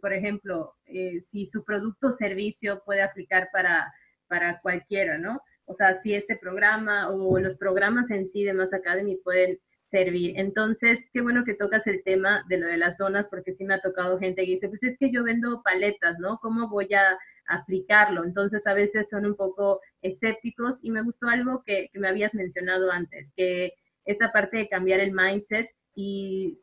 por 0.00 0.14
ejemplo, 0.14 0.76
eh, 0.86 1.20
si 1.26 1.44
su 1.44 1.62
producto 1.62 2.06
o 2.06 2.12
servicio 2.12 2.82
puede 2.86 3.02
aplicar 3.02 3.50
para, 3.52 3.92
para 4.28 4.60
cualquiera, 4.62 5.18
¿no? 5.18 5.42
O 5.66 5.74
sea, 5.74 5.94
si 5.94 6.14
este 6.14 6.36
programa 6.36 7.10
o 7.10 7.38
los 7.38 7.58
programas 7.58 8.10
en 8.10 8.26
sí 8.26 8.44
de 8.44 8.54
Mass 8.54 8.72
Academy 8.72 9.16
pueden 9.16 9.58
servir. 9.90 10.34
Entonces, 10.38 11.08
qué 11.12 11.20
bueno 11.20 11.44
que 11.44 11.54
tocas 11.54 11.86
el 11.86 12.02
tema 12.04 12.44
de 12.48 12.58
lo 12.58 12.66
de 12.66 12.78
las 12.78 12.96
donas, 12.96 13.26
porque 13.28 13.52
sí 13.52 13.64
me 13.64 13.74
ha 13.74 13.80
tocado 13.80 14.18
gente 14.18 14.44
que 14.44 14.52
dice, 14.52 14.68
pues 14.68 14.82
es 14.84 14.96
que 14.96 15.10
yo 15.10 15.24
vendo 15.24 15.62
paletas, 15.62 16.18
¿no? 16.18 16.38
¿Cómo 16.38 16.68
voy 16.68 16.94
a 16.94 17.18
aplicarlo? 17.48 18.24
Entonces, 18.24 18.66
a 18.66 18.74
veces 18.74 19.08
son 19.10 19.26
un 19.26 19.34
poco 19.34 19.80
escépticos 20.00 20.78
y 20.82 20.92
me 20.92 21.02
gustó 21.02 21.28
algo 21.28 21.62
que, 21.64 21.90
me 21.94 22.08
habías 22.08 22.34
mencionado 22.34 22.92
antes, 22.92 23.32
que 23.36 23.74
esta 24.04 24.32
parte 24.32 24.58
de 24.58 24.68
cambiar 24.68 25.00
el 25.00 25.12
mindset 25.12 25.68
y 25.94 26.60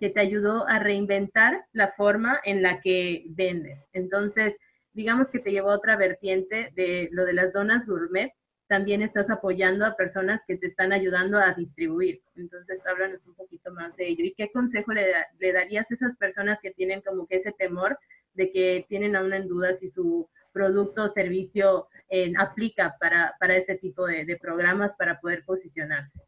que 0.00 0.10
te 0.10 0.20
ayudó 0.20 0.66
a 0.68 0.78
reinventar 0.78 1.64
la 1.72 1.92
forma 1.92 2.40
en 2.44 2.62
la 2.62 2.80
que 2.80 3.24
vendes. 3.30 3.84
Entonces, 3.92 4.56
digamos 4.92 5.30
que 5.30 5.40
te 5.40 5.50
llevó 5.50 5.72
a 5.72 5.76
otra 5.76 5.96
vertiente 5.96 6.70
de 6.76 7.08
lo 7.10 7.24
de 7.24 7.32
las 7.32 7.52
donas 7.52 7.86
gourmet, 7.86 8.32
también 8.68 9.02
estás 9.02 9.30
apoyando 9.30 9.84
a 9.84 9.96
personas 9.96 10.42
que 10.46 10.56
te 10.56 10.66
están 10.66 10.92
ayudando 10.92 11.38
a 11.38 11.54
distribuir. 11.54 12.22
Entonces, 12.36 12.86
háblanos 12.86 13.26
un 13.26 13.34
poquito 13.34 13.72
más 13.72 13.96
de 13.96 14.08
ello. 14.08 14.24
¿Y 14.24 14.34
qué 14.34 14.50
consejo 14.52 14.92
le, 14.92 15.52
darías 15.52 15.90
a 15.90 15.94
esas 15.94 16.16
personas 16.16 16.60
que 16.60 16.70
tienen 16.70 17.00
como 17.00 17.26
que 17.26 17.36
ese 17.36 17.52
temor 17.52 17.98
de 18.34 18.52
que 18.52 18.86
tienen 18.88 19.16
aún 19.16 19.32
en 19.32 19.48
duda 19.48 19.74
si 19.74 19.88
su 19.88 20.28
producto 20.52 21.04
o 21.04 21.08
servicio 21.08 21.88
eh, 22.08 22.32
aplica 22.38 22.96
para, 23.00 23.34
este 23.56 23.76
tipo 23.76 24.06
de 24.06 24.38
programas 24.40 24.92
para 24.94 25.20
poder 25.20 25.44
posicionarse? 25.44 26.20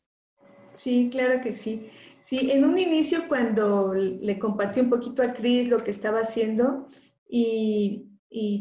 Sí, 0.75 1.11
claro 1.13 1.43
que 1.43 1.53
sí. 1.53 1.91
Sí, 2.23 2.51
en 2.53 2.65
un 2.65 2.79
inicio 2.79 3.29
cuando 3.29 3.93
le 3.95 4.39
compartí 4.39 4.81
un 4.81 4.89
poquito 4.91 5.23
a 5.23 5.33
Cris 5.33 5.69
lo 5.69 5.83
que 5.83 5.91
estaba 5.91 6.21
haciendo 6.21 6.87
y, 7.29 8.07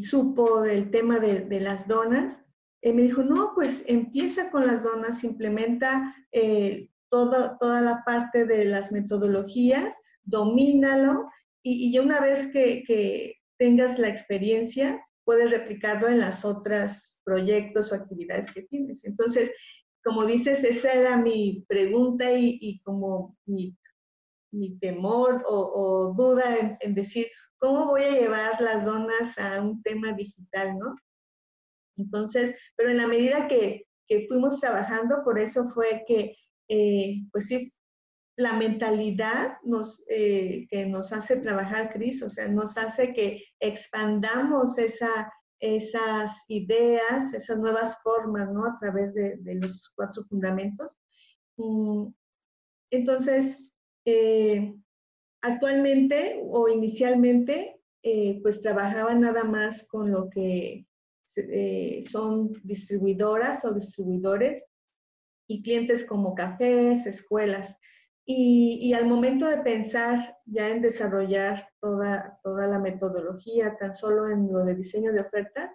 supo 0.02 0.62
del 0.62 0.90
tema 0.90 1.18
de, 1.18 1.60
las 1.60 1.86
donas, 1.86 2.42
eh, 2.82 2.92
me 2.92 3.02
dijo, 3.02 3.22
no, 3.22 3.52
pues 3.54 3.84
empieza 3.86 4.50
con 4.50 4.66
las 4.66 4.82
donas, 4.82 5.24
implementa 5.24 6.14
eh, 6.32 6.88
toda 7.10 7.80
la 7.80 8.02
parte 8.04 8.46
de 8.46 8.64
las 8.64 8.92
metodologías, 8.92 9.98
domínalo 10.22 11.28
y, 11.62 11.94
y 11.94 11.98
una 11.98 12.20
vez 12.20 12.46
que, 12.52 13.36
tengas 13.58 13.98
la 13.98 14.08
experiencia, 14.08 15.06
puedes 15.24 15.50
replicarlo 15.50 16.08
en 16.08 16.18
las 16.18 16.46
otras 16.46 17.20
proyectos 17.24 17.92
o 17.92 17.94
actividades 17.94 18.50
que 18.50 18.62
tienes. 18.62 19.04
Entonces, 19.04 19.50
como 20.02 20.24
dices, 20.24 20.64
esa 20.64 20.94
era 20.94 21.18
mi 21.18 21.66
pregunta 21.68 22.32
y, 22.32 22.80
como 22.84 23.36
mi, 23.44 23.76
temor 24.80 25.44
o, 25.46 26.14
duda 26.16 26.76
en, 26.80 26.94
decir, 26.94 27.26
¿cómo 27.58 27.88
voy 27.88 28.04
a 28.04 28.12
llevar 28.12 28.62
las 28.62 28.86
donas 28.86 29.36
a 29.36 29.60
un 29.60 29.82
tema 29.82 30.14
digital, 30.14 30.78
no? 30.78 30.96
Entonces, 32.00 32.54
pero 32.76 32.90
en 32.90 32.96
la 32.96 33.06
medida 33.06 33.48
que, 33.48 33.86
fuimos 34.28 34.58
trabajando, 34.58 35.22
por 35.24 35.38
eso 35.38 35.68
fue 35.68 36.02
que, 36.04 36.34
eh, 36.68 37.22
pues 37.30 37.46
sí, 37.46 37.72
la 38.36 38.54
mentalidad 38.54 39.58
eh, 40.08 40.66
que 40.68 40.86
nos 40.86 41.12
hace 41.12 41.36
trabajar, 41.36 41.92
Cris, 41.92 42.20
o 42.24 42.28
sea, 42.28 42.48
nos 42.48 42.76
hace 42.76 43.12
que 43.12 43.44
expandamos 43.60 44.78
esa, 44.78 45.32
esas 45.60 46.32
ideas, 46.48 47.32
esas 47.34 47.58
nuevas 47.58 48.02
formas, 48.02 48.50
¿no? 48.50 48.64
A 48.64 48.76
través 48.80 49.14
de, 49.14 49.38
los 49.54 49.92
cuatro 49.94 50.24
fundamentos. 50.24 50.98
Mm, 51.56 52.08
entonces, 52.90 53.72
eh, 54.06 54.74
actualmente 55.42 56.40
o 56.50 56.68
inicialmente, 56.68 57.76
pues 58.42 58.60
trabajaba 58.60 59.14
nada 59.14 59.44
más 59.44 59.86
con 59.86 60.10
lo 60.10 60.30
que 60.30 60.86
eh, 61.36 62.04
son 62.08 62.52
distribuidoras 62.62 63.64
o 63.64 63.72
distribuidores 63.72 64.64
y 65.46 65.62
clientes 65.62 66.04
como 66.04 66.34
cafés, 66.34 67.06
escuelas. 67.06 67.76
Y, 68.24 68.92
al 68.92 69.06
momento 69.06 69.48
de 69.48 69.58
pensar 69.58 70.36
ya 70.44 70.68
en 70.68 70.82
desarrollar 70.82 71.68
toda, 71.80 72.38
toda 72.44 72.68
la 72.68 72.78
metodología, 72.78 73.76
tan 73.76 73.92
solo 73.92 74.28
en 74.28 74.52
lo 74.52 74.64
de 74.64 74.76
diseño 74.76 75.12
de 75.12 75.22
ofertas, 75.22 75.74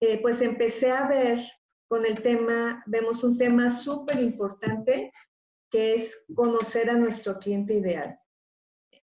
eh, 0.00 0.20
pues 0.20 0.40
empecé 0.40 0.90
a 0.90 1.06
ver 1.06 1.40
con 1.88 2.04
el 2.04 2.22
tema, 2.22 2.82
vemos 2.86 3.22
un 3.22 3.38
tema 3.38 3.70
súper 3.70 4.20
importante 4.20 5.12
que 5.70 5.94
es 5.94 6.24
conocer 6.34 6.90
a 6.90 6.96
nuestro 6.96 7.38
cliente 7.38 7.74
ideal. 7.74 8.18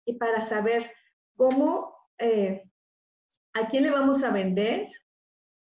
Y 0.05 0.15
para 0.15 0.43
saber 0.43 0.91
cómo, 1.37 1.95
eh, 2.19 2.65
a 3.55 3.69
quién 3.69 3.85
le 3.85 3.91
vamos 3.91 4.23
a 4.25 4.33
vender 4.33 4.89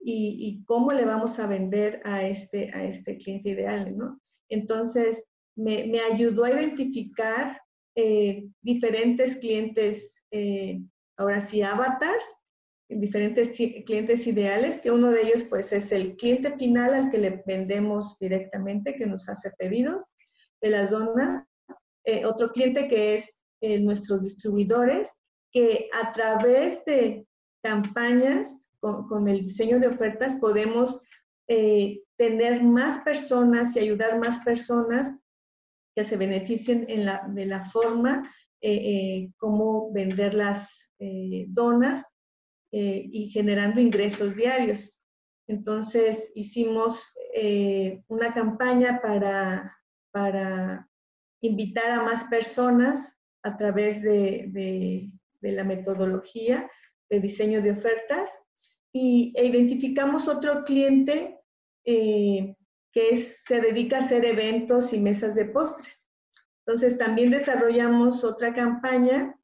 y, 0.07 0.63
cómo 0.65 0.91
le 0.91 1.03
vamos 1.03 1.39
a 1.39 1.47
vender 1.47 1.99
a 2.03 2.27
este, 2.27 2.69
a 2.73 2.83
este 2.83 3.17
cliente 3.17 3.49
ideal, 3.49 3.97
¿no? 3.97 4.21
Entonces, 4.49 5.25
me, 5.55 5.99
ayudó 5.99 6.43
a 6.43 6.51
identificar 6.51 7.59
eh, 7.95 8.47
diferentes 8.61 9.37
clientes, 9.37 10.21
eh, 10.29 10.79
ahora 11.17 11.41
sí, 11.41 11.63
avatars, 11.63 12.25
diferentes 12.87 13.57
clientes 13.85 14.27
ideales, 14.27 14.79
que 14.79 14.91
uno 14.91 15.09
de 15.09 15.23
ellos 15.23 15.43
pues 15.49 15.73
es 15.73 15.91
el 15.91 16.15
cliente 16.17 16.55
final 16.55 16.93
al 16.93 17.09
que 17.09 17.17
le 17.17 17.43
vendemos 17.47 18.19
directamente, 18.19 18.95
que 18.95 19.07
nos 19.07 19.27
hace 19.27 19.51
pedidos 19.57 20.03
de 20.61 20.69
las 20.69 20.91
donas. 20.91 21.43
Eh, 22.03 22.25
otro 22.25 22.51
cliente 22.51 22.87
que 22.87 23.15
es 23.15 23.39
nuestros 23.81 24.21
distribuidores, 24.21 25.17
que 25.51 25.89
a 25.99 26.11
través 26.11 26.85
de 26.85 27.25
campañas 27.63 28.64
con, 29.07 29.27
el 29.27 29.41
diseño 29.41 29.79
de 29.79 29.87
ofertas 29.87 30.35
podemos 30.35 31.01
tener 31.47 32.63
más 32.63 32.99
personas 32.99 33.75
y 33.75 33.79
ayudar 33.79 34.19
más 34.19 34.43
personas 34.43 35.15
que 35.95 36.03
se 36.03 36.17
beneficien 36.17 36.85
de 36.85 37.45
la 37.45 37.63
forma 37.63 38.29
eh, 38.61 38.73
eh, 38.73 39.31
como 39.37 39.91
vender 39.91 40.33
las 40.33 40.91
eh, 40.97 41.45
donas 41.49 42.11
y 42.71 43.29
generando 43.29 43.79
ingresos 43.79 44.35
diarios. 44.35 44.99
Entonces 45.47 46.29
hicimos 46.35 47.01
una 48.09 48.33
campaña 48.33 48.99
para, 49.01 49.77
para 50.11 50.89
invitar 51.39 51.91
a 51.91 52.03
más 52.03 52.25
personas 52.25 53.17
a 53.43 53.55
través 53.55 54.01
de, 54.01 54.49
de, 55.41 55.51
la 55.53 55.63
metodología 55.63 56.69
de 57.09 57.21
diseño 57.21 57.61
de 57.61 57.71
ofertas 57.71 58.41
y, 58.95 59.33
e 59.35 59.45
identificamos 59.45 60.29
otro 60.29 60.63
cliente 60.63 61.37
que 61.83 63.15
se 63.17 63.59
dedica 63.59 63.97
a 63.97 63.99
hacer 63.99 64.23
eventos 64.23 64.93
y 64.93 65.01
mesas 65.01 65.35
de 65.35 65.45
postres. 65.45 66.07
Entonces, 66.65 66.97
también 66.97 67.29
desarrollamos 67.29 68.23
otra 68.23 68.55
campaña 68.55 69.37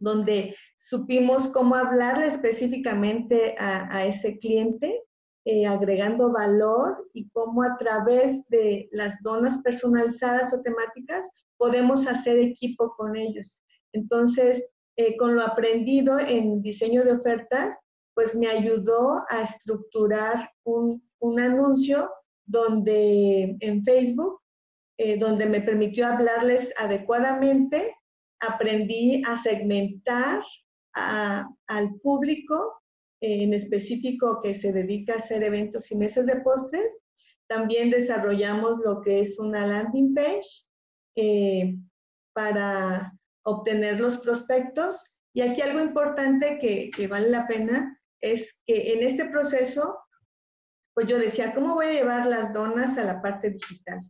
donde 0.00 0.56
supimos 0.76 1.46
cómo 1.46 1.76
hablarle 1.76 2.26
específicamente 2.26 3.54
a, 3.56 4.04
ese 4.04 4.36
cliente, 4.38 5.04
eh, 5.44 5.64
agregando 5.64 6.32
valor 6.32 7.08
y 7.14 7.30
cómo 7.30 7.62
a 7.62 7.76
través 7.76 8.44
de 8.48 8.88
las 8.90 9.22
donas 9.22 9.62
personalizadas 9.62 10.52
o 10.52 10.60
temáticas 10.60 11.30
podemos 11.56 12.08
hacer 12.08 12.36
equipo 12.40 12.92
con 12.96 13.14
ellos. 13.14 13.62
Entonces, 13.92 14.66
eh, 14.96 15.16
con 15.16 15.36
lo 15.36 15.42
aprendido 15.42 16.18
en 16.18 16.62
diseño 16.62 17.04
de 17.04 17.12
ofertas, 17.12 17.80
pues 18.14 18.34
me 18.34 18.48
ayudó 18.48 19.24
a 19.28 19.42
estructurar 19.42 20.50
un, 20.64 21.02
un 21.20 21.40
anuncio 21.40 22.10
donde 22.46 23.56
en 23.60 23.84
Facebook, 23.84 24.40
eh, 24.98 25.16
donde 25.18 25.46
me 25.46 25.62
permitió 25.62 26.06
hablarles 26.06 26.72
adecuadamente, 26.78 27.96
aprendí 28.40 29.22
a 29.26 29.36
segmentar 29.36 30.42
al 30.94 31.94
público 32.02 32.82
en 33.22 33.54
específico 33.54 34.40
que 34.42 34.52
se 34.52 34.72
dedica 34.72 35.14
a 35.14 35.18
hacer 35.18 35.42
eventos 35.42 35.90
y 35.90 35.96
mesas 35.96 36.26
de 36.26 36.40
postres. 36.40 36.98
También 37.48 37.90
desarrollamos 37.90 38.78
lo 38.84 39.00
que 39.00 39.20
es 39.20 39.38
una 39.38 39.66
landing 39.66 40.14
page 40.14 40.66
eh, 41.16 41.76
para 42.34 43.16
obtener 43.44 44.00
los 44.00 44.18
prospectos. 44.18 45.14
Y 45.34 45.40
aquí 45.40 45.62
algo 45.62 45.80
importante 45.80 46.58
que, 46.60 46.90
que 46.90 47.06
vale 47.06 47.30
la 47.30 47.46
pena 47.46 47.98
es 48.22 48.60
que 48.64 48.92
en 48.94 49.02
este 49.02 49.26
proceso, 49.26 49.98
pues 50.94 51.06
yo 51.08 51.18
decía, 51.18 51.52
¿cómo 51.54 51.74
voy 51.74 51.86
a 51.86 51.92
llevar 51.92 52.26
las 52.26 52.54
donas 52.54 52.96
a 52.96 53.04
la 53.04 53.20
parte 53.20 53.50
digital? 53.50 54.00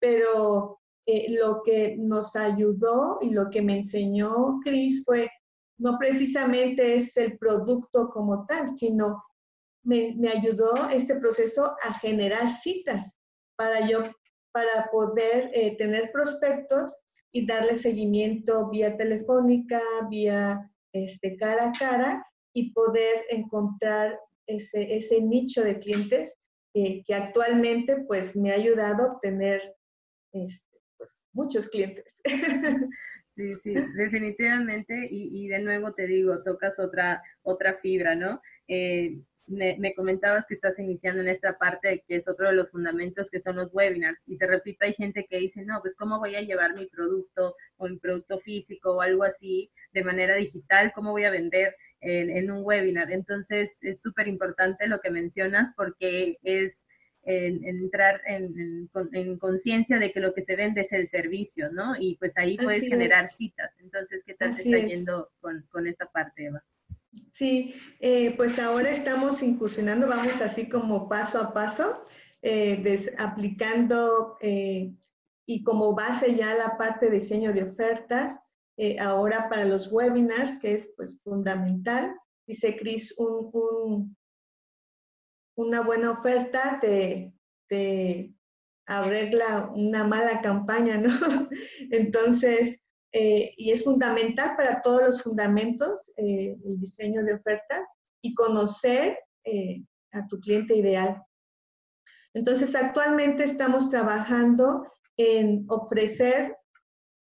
Pero 0.00 0.80
eh, 1.06 1.26
lo 1.30 1.62
que 1.64 1.96
nos 1.98 2.36
ayudó 2.36 3.18
y 3.20 3.30
lo 3.30 3.50
que 3.50 3.60
me 3.60 3.76
enseñó 3.76 4.60
Cris 4.62 5.04
fue 5.04 5.28
no 5.78 5.98
precisamente 5.98 6.94
es 6.94 7.16
el 7.16 7.36
producto 7.38 8.08
como 8.08 8.46
tal, 8.46 8.70
sino 8.70 9.24
me, 9.84 10.14
ayudó 10.28 10.88
este 10.90 11.16
proceso 11.16 11.74
a 11.82 11.94
generar 11.94 12.50
citas 12.50 13.16
para 13.56 13.88
yo, 13.88 14.04
para 14.52 14.88
poder 14.92 15.50
eh, 15.52 15.76
tener 15.76 16.12
prospectos 16.12 16.96
y 17.32 17.46
darle 17.46 17.74
seguimiento 17.74 18.70
vía 18.70 18.96
telefónica, 18.96 19.80
vía 20.08 20.70
este, 20.92 21.36
cara 21.36 21.70
a 21.70 21.72
cara 21.72 22.26
y 22.52 22.72
poder 22.72 23.24
encontrar 23.30 24.18
ese, 24.46 24.96
ese 24.96 25.20
nicho 25.20 25.62
de 25.62 25.78
clientes 25.78 26.36
que 26.74 27.14
actualmente 27.14 28.04
pues 28.06 28.34
me 28.34 28.50
ha 28.50 28.54
ayudado 28.54 29.02
a 29.02 29.12
obtener 29.12 29.60
este, 30.32 30.78
pues, 30.96 31.22
muchos 31.32 31.68
clientes. 31.68 32.20
Sí, 33.34 33.54
sí, 33.62 33.74
definitivamente. 33.96 35.08
Y, 35.10 35.48
de 35.48 35.60
nuevo 35.60 35.94
te 35.94 36.06
digo, 36.06 36.42
tocas 36.42 36.78
otra, 36.78 37.22
otra 37.40 37.78
fibra, 37.78 38.14
¿no? 38.14 38.42
Eh, 38.68 39.22
me, 39.46 39.94
comentabas 39.94 40.46
que 40.46 40.54
estás 40.54 40.78
iniciando 40.78 41.22
en 41.22 41.28
esta 41.28 41.58
parte 41.58 42.04
que 42.06 42.16
es 42.16 42.28
otro 42.28 42.48
de 42.48 42.54
los 42.54 42.70
fundamentos 42.70 43.30
que 43.30 43.40
son 43.40 43.56
los 43.56 43.70
webinars. 43.72 44.22
Y 44.26 44.36
te 44.36 44.46
repito, 44.46 44.84
hay 44.84 44.92
gente 44.92 45.26
que 45.28 45.38
dice, 45.38 45.64
no, 45.64 45.80
pues 45.80 45.94
cómo 45.94 46.18
voy 46.18 46.36
a 46.36 46.42
llevar 46.42 46.74
mi 46.74 46.86
producto 46.86 47.56
o 47.76 47.88
mi 47.88 47.98
producto 47.98 48.38
físico 48.40 48.96
o 48.96 49.00
algo 49.00 49.24
así 49.24 49.70
de 49.92 50.04
manera 50.04 50.36
digital, 50.36 50.92
cómo 50.94 51.12
voy 51.12 51.24
a 51.24 51.30
vender 51.30 51.74
en, 52.02 52.30
en 52.30 52.50
un 52.50 52.64
webinar. 52.64 53.10
Entonces, 53.10 53.78
es 53.80 54.00
súper 54.00 54.28
importante 54.28 54.86
lo 54.86 55.00
que 55.00 55.10
mencionas 55.10 55.72
porque 55.76 56.38
es 56.42 56.82
en, 57.24 57.64
entrar 57.64 58.20
en, 58.26 58.88
conciencia 59.38 59.98
de 59.98 60.12
que 60.12 60.20
lo 60.20 60.34
que 60.34 60.42
se 60.42 60.56
vende 60.56 60.82
es 60.82 60.92
el 60.92 61.08
servicio, 61.08 61.70
¿no? 61.70 61.94
Y 61.98 62.16
pues 62.16 62.36
ahí 62.36 62.56
puedes 62.56 62.88
generar 62.88 63.30
citas. 63.32 63.70
Entonces, 63.78 64.22
¿qué 64.26 64.34
tal 64.34 64.56
te 64.56 64.62
está 64.62 64.78
yendo 64.78 65.30
con, 65.40 65.86
esta 65.86 66.06
parte, 66.06 66.46
Eva? 66.46 66.64
Sí, 67.30 67.74
eh, 68.00 68.34
pues 68.36 68.58
ahora 68.58 68.90
estamos 68.90 69.42
incursionando, 69.42 70.06
vamos 70.08 70.40
así 70.40 70.68
como 70.68 71.08
paso 71.08 71.40
a 71.40 71.52
paso, 71.52 72.06
eh, 72.40 73.14
aplicando 73.18 74.38
eh, 74.40 74.92
y 75.46 75.62
como 75.62 75.94
base 75.94 76.34
ya 76.34 76.54
la 76.54 76.76
parte 76.76 77.06
de 77.06 77.12
diseño 77.12 77.52
de 77.52 77.64
ofertas, 77.64 78.40
ahora 78.98 79.48
para 79.48 79.64
los 79.64 79.92
webinars, 79.92 80.60
que 80.60 80.74
es 80.74 80.92
pues 80.96 81.22
fundamental. 81.22 82.14
Dice 82.46 82.76
Cris, 82.76 83.14
un, 83.18 84.16
una 85.56 85.82
buena 85.82 86.10
oferta 86.12 86.78
te, 86.80 87.32
arregla 88.86 89.70
una 89.74 90.04
mala 90.04 90.42
campaña, 90.42 90.98
¿no? 90.98 91.08
Entonces, 91.90 92.78
eh, 93.12 93.54
y 93.56 93.70
es 93.70 93.84
fundamental 93.84 94.56
para 94.56 94.82
todos 94.82 95.02
los 95.02 95.22
fundamentos, 95.22 96.10
eh, 96.16 96.56
el 96.64 96.80
diseño 96.80 97.22
de 97.22 97.34
ofertas 97.34 97.88
y 98.22 98.34
conocer 98.34 99.18
eh, 99.44 99.84
a 100.12 100.26
tu 100.26 100.38
cliente 100.40 100.76
ideal. 100.76 101.22
Entonces, 102.34 102.74
actualmente 102.74 103.44
estamos 103.44 103.88
trabajando 103.88 104.86
en 105.16 105.64
ofrecer 105.68 106.56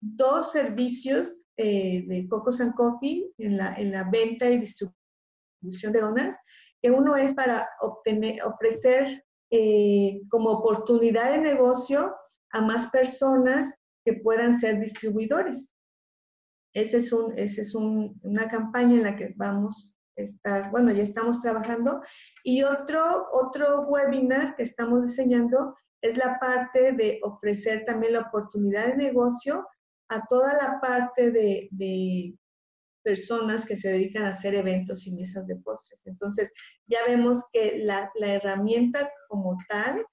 dos 0.00 0.52
servicios 0.52 1.36
de 1.62 2.26
Cocos 2.28 2.60
and 2.60 2.74
Coffee 2.74 3.32
en 3.38 3.56
la, 3.56 3.74
en 3.76 3.92
la 3.92 4.04
venta 4.04 4.50
y 4.50 4.58
distribución 4.58 5.92
de 5.92 6.00
donas 6.00 6.36
que 6.82 6.90
uno 6.90 7.16
es 7.16 7.34
para 7.34 7.68
obtener, 7.80 8.42
ofrecer 8.44 9.24
eh, 9.50 10.20
como 10.30 10.50
oportunidad 10.50 11.32
de 11.32 11.38
negocio 11.38 12.14
a 12.52 12.60
más 12.60 12.88
personas 12.88 13.74
que 14.04 14.14
puedan 14.14 14.58
ser 14.58 14.80
distribuidores. 14.80 15.74
Esa 16.72 16.98
es, 16.98 17.12
un, 17.12 17.36
ese 17.36 17.62
es 17.62 17.74
una 17.74 18.48
campaña 18.48 18.94
en 18.94 19.02
la 19.02 19.16
que 19.16 19.34
vamos 19.36 19.94
a 20.16 20.22
estar, 20.22 20.70
bueno, 20.70 20.92
ya 20.92 21.02
estamos 21.02 21.42
trabajando. 21.42 22.00
Y 22.44 22.62
otro, 22.62 23.26
otro 23.32 23.82
webinar 23.82 24.54
que 24.56 24.62
estamos 24.62 25.02
diseñando 25.04 25.76
es 26.00 26.16
la 26.16 26.38
parte 26.38 26.92
de 26.92 27.20
ofrecer 27.22 27.84
también 27.84 28.14
la 28.14 28.20
oportunidad 28.20 28.86
de 28.86 28.96
negocio 28.96 29.66
a 30.10 30.26
toda 30.28 30.52
la 30.54 30.80
parte 30.80 31.30
de 31.30 32.38
personas 33.02 33.64
que 33.66 33.76
se 33.76 33.90
dedican 33.90 34.24
a 34.24 34.30
hacer 34.30 34.54
eventos 34.54 35.06
y 35.06 35.14
mesas 35.14 35.46
de 35.46 35.56
postres. 35.56 36.06
Entonces, 36.06 36.52
ya 36.86 36.98
vemos 37.06 37.44
que 37.52 37.78
la, 37.78 38.10
herramienta 38.20 39.10
como 39.28 39.56
tal, 39.68 40.04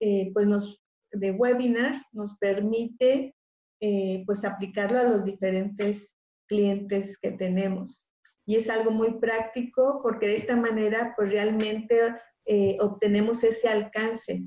eh, 0.00 0.30
pues 0.32 0.46
nos, 0.46 0.82
de 1.12 1.30
webinars, 1.32 2.02
nos 2.12 2.36
permite 2.38 3.34
eh, 3.80 4.22
pues 4.26 4.44
aplicarlo 4.44 4.98
a 4.98 5.04
los 5.04 5.24
diferentes 5.24 6.14
clientes 6.46 7.18
que 7.18 7.32
tenemos. 7.32 8.08
Y 8.46 8.56
es 8.56 8.68
algo 8.68 8.90
muy 8.90 9.18
práctico 9.18 10.00
porque 10.02 10.28
de 10.28 10.36
esta 10.36 10.56
manera, 10.56 11.14
pues 11.16 11.30
realmente 11.30 12.14
eh, 12.46 12.76
obtenemos 12.80 13.42
ese 13.42 13.68
alcance 13.68 14.46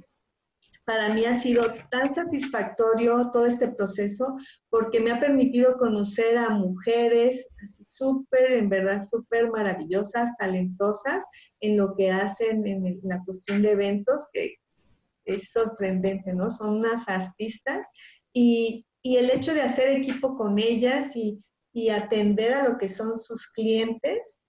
para 0.88 1.14
mí 1.14 1.26
ha 1.26 1.36
sido 1.36 1.66
tan 1.92 2.14
satisfactorio 2.14 3.30
todo 3.32 3.46
este 3.46 3.68
proceso 3.68 4.38
porque 4.70 5.02
me 5.02 5.12
ha 5.12 5.20
permitido 5.20 5.76
conocer 5.76 6.38
a 6.38 6.50
mujeres 6.52 7.46
súper, 7.68 8.54
en 8.54 8.70
verdad, 8.70 9.04
súper 9.06 9.52
maravillosas, 9.52 10.32
talentosas 10.40 11.26
en 11.60 11.76
lo 11.76 11.94
que 11.94 12.10
hacen 12.10 12.66
en 12.66 13.02
la 13.04 13.22
cuestión 13.26 13.64
de 13.64 13.72
eventos, 13.72 14.30
que 14.32 14.56
es 15.26 15.52
sorprendente, 15.52 16.34
¿no? 16.34 16.50
Son 16.50 16.78
unas 16.78 17.10
artistas 17.10 17.86
y, 18.32 18.86
el 19.04 19.30
hecho 19.30 19.54
de 19.54 19.62
hacer 19.62 19.90
equipo 19.90 20.38
con 20.38 20.58
ellas 20.58 21.16
y, 21.16 21.42
atender 21.92 22.54
a 22.54 22.68
lo 22.68 22.78
que 22.80 22.90
son 22.90 23.20
sus 23.20 23.52
clientes 23.52 24.40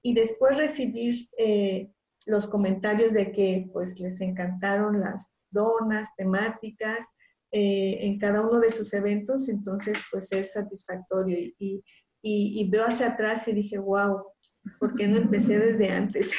y 0.00 0.14
después 0.14 0.56
recibir 0.56 1.14
eh, 1.36 1.90
los 2.28 2.46
comentarios 2.46 3.12
de 3.12 3.32
que 3.32 3.68
pues 3.72 3.98
les 3.98 4.20
encantaron 4.20 5.00
las 5.00 5.46
donas 5.50 6.14
temáticas 6.16 7.06
eh, 7.50 7.98
en 8.02 8.18
cada 8.18 8.42
uno 8.42 8.60
de 8.60 8.70
sus 8.70 8.92
eventos, 8.92 9.48
entonces 9.48 10.04
pues 10.10 10.30
es 10.32 10.52
satisfactorio 10.52 11.38
y, 11.58 11.82
y, 12.22 12.70
veo 12.70 12.84
hacia 12.84 13.08
atrás 13.08 13.48
y 13.48 13.52
dije, 13.52 13.78
wow, 13.78 14.22
¿por 14.78 14.94
qué 14.94 15.08
no 15.08 15.16
empecé 15.16 15.58
desde 15.58 15.90
antes? 15.90 16.30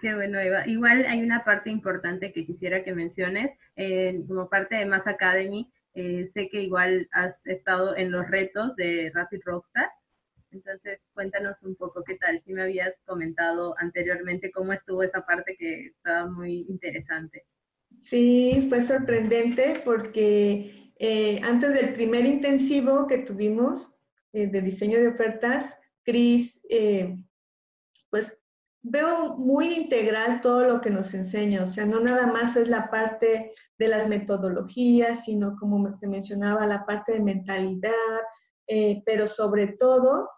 qué 0.00 0.14
bueno, 0.14 0.40
Eva. 0.40 0.66
Igual 0.66 1.06
hay 1.06 1.22
una 1.22 1.44
parte 1.44 1.70
importante 1.70 2.32
que 2.32 2.44
quisiera 2.44 2.82
que 2.82 2.94
menciones, 2.94 3.56
eh, 3.76 4.24
como 4.26 4.48
parte 4.48 4.74
de 4.74 4.86
Mass 4.86 5.06
Academy, 5.06 5.72
eh, 5.94 6.26
sé 6.26 6.48
que 6.48 6.62
igual 6.62 7.08
has 7.12 7.46
estado 7.46 7.96
en 7.96 8.10
los 8.10 8.28
retos 8.28 8.74
de 8.74 9.12
Rapid 9.14 9.40
Rockstar, 9.44 9.88
entonces, 10.56 11.00
cuéntanos 11.12 11.62
un 11.62 11.76
poco 11.76 12.02
qué 12.02 12.16
tal, 12.16 12.42
si 12.42 12.52
me 12.52 12.62
habías 12.62 12.94
comentado 13.04 13.74
anteriormente 13.78 14.50
cómo 14.50 14.72
estuvo 14.72 15.02
esa 15.02 15.24
parte 15.24 15.54
que 15.58 15.88
estaba 15.88 16.26
muy 16.26 16.66
interesante. 16.68 17.44
Sí, 18.02 18.66
fue 18.68 18.80
sorprendente 18.82 19.82
porque 19.84 20.92
eh, 20.98 21.40
antes 21.44 21.74
del 21.74 21.92
primer 21.92 22.24
intensivo 22.24 23.06
que 23.06 23.18
tuvimos 23.18 23.98
eh, 24.32 24.46
de 24.46 24.62
diseño 24.62 24.98
de 24.98 25.08
ofertas, 25.08 25.78
Cris, 26.04 26.60
eh, 26.70 27.16
pues 28.10 28.38
veo 28.82 29.36
muy 29.36 29.74
integral 29.74 30.40
todo 30.40 30.62
lo 30.62 30.80
que 30.80 30.90
nos 30.90 31.12
enseña, 31.14 31.64
o 31.64 31.66
sea, 31.66 31.84
no 31.84 32.00
nada 32.00 32.28
más 32.28 32.56
es 32.56 32.68
la 32.68 32.88
parte 32.90 33.52
de 33.78 33.88
las 33.88 34.08
metodologías, 34.08 35.24
sino 35.24 35.56
como 35.56 35.98
te 35.98 36.06
mencionaba, 36.06 36.66
la 36.66 36.86
parte 36.86 37.14
de 37.14 37.20
mentalidad, 37.20 37.90
pero 39.04 39.26
sobre 39.28 39.68
todo 39.68 40.28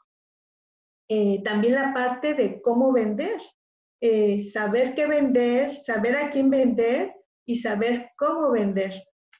eh, 1.08 1.42
también 1.42 1.74
la 1.74 1.94
parte 1.94 2.34
de 2.34 2.60
cómo 2.60 2.92
vender, 2.92 3.40
eh, 4.00 4.42
saber 4.42 4.94
qué 4.94 5.06
vender, 5.06 5.74
saber 5.74 6.16
a 6.16 6.30
quién 6.30 6.50
vender 6.50 7.14
y 7.46 7.56
saber 7.56 8.10
cómo 8.18 8.50
vender. 8.50 8.92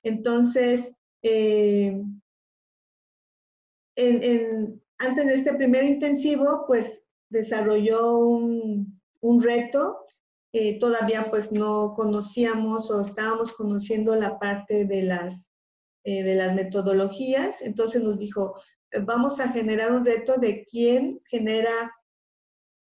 Entonces, 0.03 0.95
eh, 1.23 2.03
antes 3.97 5.27
de 5.27 5.35
este 5.35 5.55
primer 5.55 5.85
intensivo, 5.85 6.65
pues 6.67 7.03
desarrolló 7.29 8.17
un, 8.19 8.99
reto. 9.41 9.99
todavía 10.81 11.31
pues 11.31 11.53
no 11.53 11.93
conocíamos 11.95 12.91
o 12.91 13.03
estábamos 13.03 13.53
conociendo 13.53 14.15
la 14.15 14.39
parte 14.39 14.87
de 14.87 15.03
las, 15.03 15.51
de 16.05 16.35
las 16.35 16.55
metodologías. 16.55 17.61
Entonces 17.61 18.03
nos 18.03 18.19
dijo, 18.19 18.55
vamos 19.05 19.41
a 19.41 19.49
generar 19.49 19.93
un 19.93 20.05
reto 20.05 20.37
de 20.37 20.65
quién 20.65 21.21
genera 21.27 21.93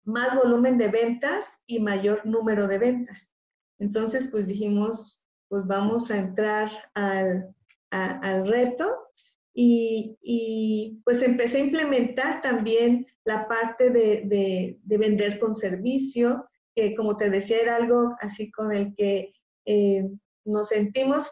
más 0.03 0.35
volumen 0.35 0.77
de 0.77 0.87
ventas 0.87 1.61
y 1.65 1.79
mayor 1.79 2.25
número 2.25 2.67
de 2.67 2.77
ventas. 2.77 3.33
Entonces, 3.79 4.29
pues 4.31 4.47
dijimos, 4.47 5.23
pues 5.49 5.65
vamos 5.65 6.09
a 6.11 6.17
entrar 6.17 6.69
al, 6.93 7.53
al 7.91 8.47
reto 8.47 9.07
y, 9.53 11.01
pues 11.03 11.23
empecé 11.23 11.57
a 11.57 11.65
implementar 11.65 12.41
también 12.41 13.07
la 13.25 13.47
parte 13.47 13.89
de, 13.89 14.77
de, 14.83 14.97
vender 14.97 15.39
con 15.39 15.55
servicio, 15.55 16.47
que 16.75 16.93
como 16.93 17.17
te 17.17 17.31
decía 17.31 17.61
era 17.61 17.75
algo 17.75 18.15
así 18.19 18.51
con 18.51 18.71
el 18.71 18.93
que 18.95 19.33
eh, 19.65 20.07
nos 20.45 20.69
sentimos 20.69 21.31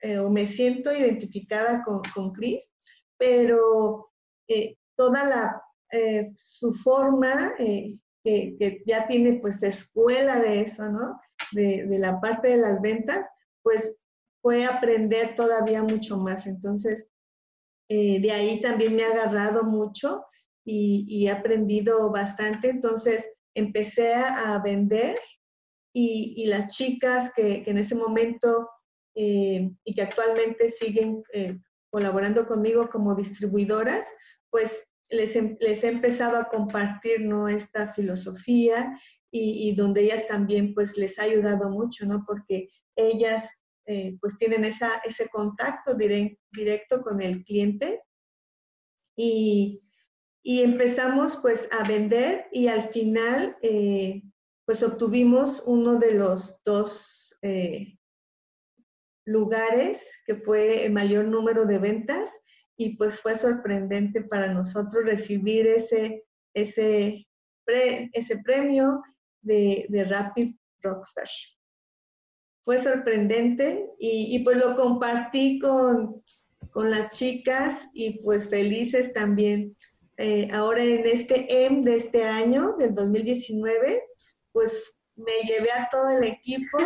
eh, 0.00 0.18
o 0.18 0.30
me 0.30 0.46
siento 0.46 0.92
identificada 0.92 1.82
con, 1.82 2.02
con 2.12 2.32
Chris, 2.32 2.73
pero 3.24 4.10
eh, 4.48 4.76
toda 4.96 5.24
la, 5.24 5.62
su 6.34 6.72
forma, 6.72 7.54
que, 7.56 8.56
que, 8.58 8.82
ya 8.86 9.06
tiene 9.06 9.34
pues 9.34 9.62
escuela 9.62 10.40
de 10.40 10.62
eso, 10.62 10.90
¿no? 10.90 11.20
De, 11.52 11.86
la 11.98 12.20
parte 12.20 12.48
de 12.48 12.56
las 12.56 12.80
ventas, 12.80 13.24
pues 13.62 14.04
fue 14.42 14.64
aprender 14.64 15.34
todavía 15.34 15.82
mucho 15.82 16.18
más. 16.18 16.46
Entonces, 16.46 17.10
eh, 17.88 18.20
de 18.20 18.32
ahí 18.32 18.60
también 18.60 18.96
me 18.96 19.04
ha 19.04 19.10
agarrado 19.10 19.64
mucho 19.64 20.24
y, 20.64 21.26
he 21.26 21.30
aprendido 21.30 22.10
bastante. 22.10 22.70
Entonces, 22.70 23.30
empecé 23.54 24.14
a, 24.14 24.58
vender 24.58 25.18
y, 25.92 26.46
las 26.46 26.74
chicas 26.74 27.32
que, 27.34 27.62
en 27.66 27.78
ese 27.78 27.94
momento 27.94 28.68
eh, 29.14 29.70
y 29.84 29.94
que 29.94 30.02
actualmente 30.02 30.70
siguen 30.70 31.22
eh, 31.32 31.58
colaborando 31.94 32.44
conmigo 32.44 32.90
como 32.90 33.14
distribuidoras, 33.14 34.04
pues 34.50 34.82
les, 35.10 35.38
les, 35.60 35.84
he 35.84 35.86
empezado 35.86 36.36
a 36.38 36.48
compartir 36.48 37.20
¿no? 37.20 37.46
esta 37.46 37.92
filosofía 37.92 38.98
y, 39.30 39.68
y, 39.68 39.76
donde 39.76 40.00
ellas 40.00 40.26
también 40.26 40.74
pues 40.74 40.96
les 40.96 41.20
ha 41.20 41.22
ayudado 41.22 41.70
mucho, 41.70 42.04
¿no? 42.04 42.24
Porque 42.26 42.68
ellas 42.96 43.48
eh, 43.86 44.16
pues 44.20 44.36
tienen 44.36 44.64
esa, 44.64 44.90
ese 45.04 45.28
contacto 45.28 45.94
directo 45.94 47.02
con 47.02 47.20
el 47.20 47.44
cliente 47.44 48.02
y, 49.16 49.80
y, 50.42 50.62
empezamos 50.62 51.36
pues 51.36 51.68
a 51.70 51.86
vender 51.86 52.48
y 52.50 52.66
al 52.66 52.88
final 52.88 53.56
eh, 53.62 54.20
pues 54.66 54.82
obtuvimos 54.82 55.62
uno 55.64 56.00
de 56.00 56.14
los 56.14 56.60
dos 56.64 57.36
eh, 57.42 57.93
lugares 59.24 60.08
que 60.26 60.36
fue 60.36 60.86
el 60.86 60.92
mayor 60.92 61.24
número 61.26 61.64
de 61.66 61.78
ventas 61.78 62.36
y 62.76 62.96
pues 62.96 63.20
fue 63.20 63.36
sorprendente 63.36 64.22
para 64.22 64.52
nosotros 64.52 65.04
recibir 65.04 65.66
ese, 65.66 66.24
ese, 66.54 67.26
ese 67.66 68.38
premio 68.44 69.02
de, 69.42 69.86
de 69.88 70.04
Rapid 70.04 70.54
Rockstar 70.82 71.28
fue 72.64 72.78
sorprendente 72.78 73.90
y, 73.98 74.38
pues 74.42 74.56
lo 74.56 74.74
compartí 74.74 75.58
con, 75.58 76.22
las 76.74 77.16
chicas 77.16 77.86
y 77.92 78.22
pues 78.22 78.48
felices 78.48 79.12
también. 79.12 79.76
Eh, 80.16 80.48
ahora 80.52 80.82
en 80.82 81.06
este 81.06 81.66
M 81.66 81.82
de 81.84 81.96
este 81.96 82.24
año, 82.24 82.74
del 82.78 82.94
2019, 82.94 84.02
pues 84.50 84.94
me 85.14 85.32
llevé 85.46 85.70
a 85.70 85.88
todo 85.90 86.08
el 86.10 86.24
equipo. 86.24 86.78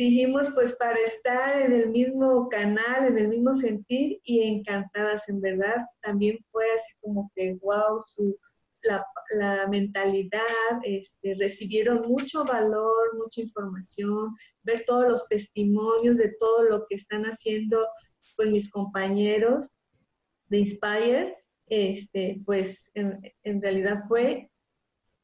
Dijimos 0.00 0.48
pues 0.54 0.72
para 0.76 0.98
estar 0.98 1.60
en 1.60 1.74
el 1.74 1.90
mismo 1.90 2.48
canal, 2.48 3.08
en 3.08 3.18
el 3.18 3.28
mismo 3.28 3.52
sentir 3.52 4.18
y 4.24 4.40
encantadas, 4.40 5.28
en 5.28 5.42
verdad. 5.42 5.76
También 6.00 6.38
fue 6.50 6.64
así 6.74 6.94
como 7.02 7.30
que 7.36 7.58
wow, 7.60 8.00
su, 8.00 8.34
la, 8.84 9.68
mentalidad, 9.68 10.80
este, 10.84 11.34
recibieron 11.38 12.08
mucho 12.08 12.46
valor, 12.46 13.14
mucha 13.18 13.42
información, 13.42 14.34
ver 14.62 14.84
todos 14.86 15.06
los 15.06 15.28
testimonios 15.28 16.16
de 16.16 16.34
todo 16.40 16.62
lo 16.62 16.86
que 16.86 16.94
están 16.94 17.24
haciendo 17.24 17.86
pues 18.36 18.48
mis 18.48 18.70
compañeros 18.70 19.74
de 20.46 20.60
Inspire, 20.60 21.36
este, 21.66 22.40
pues 22.46 22.90
en, 22.94 23.60
realidad 23.60 24.04
fue 24.08 24.50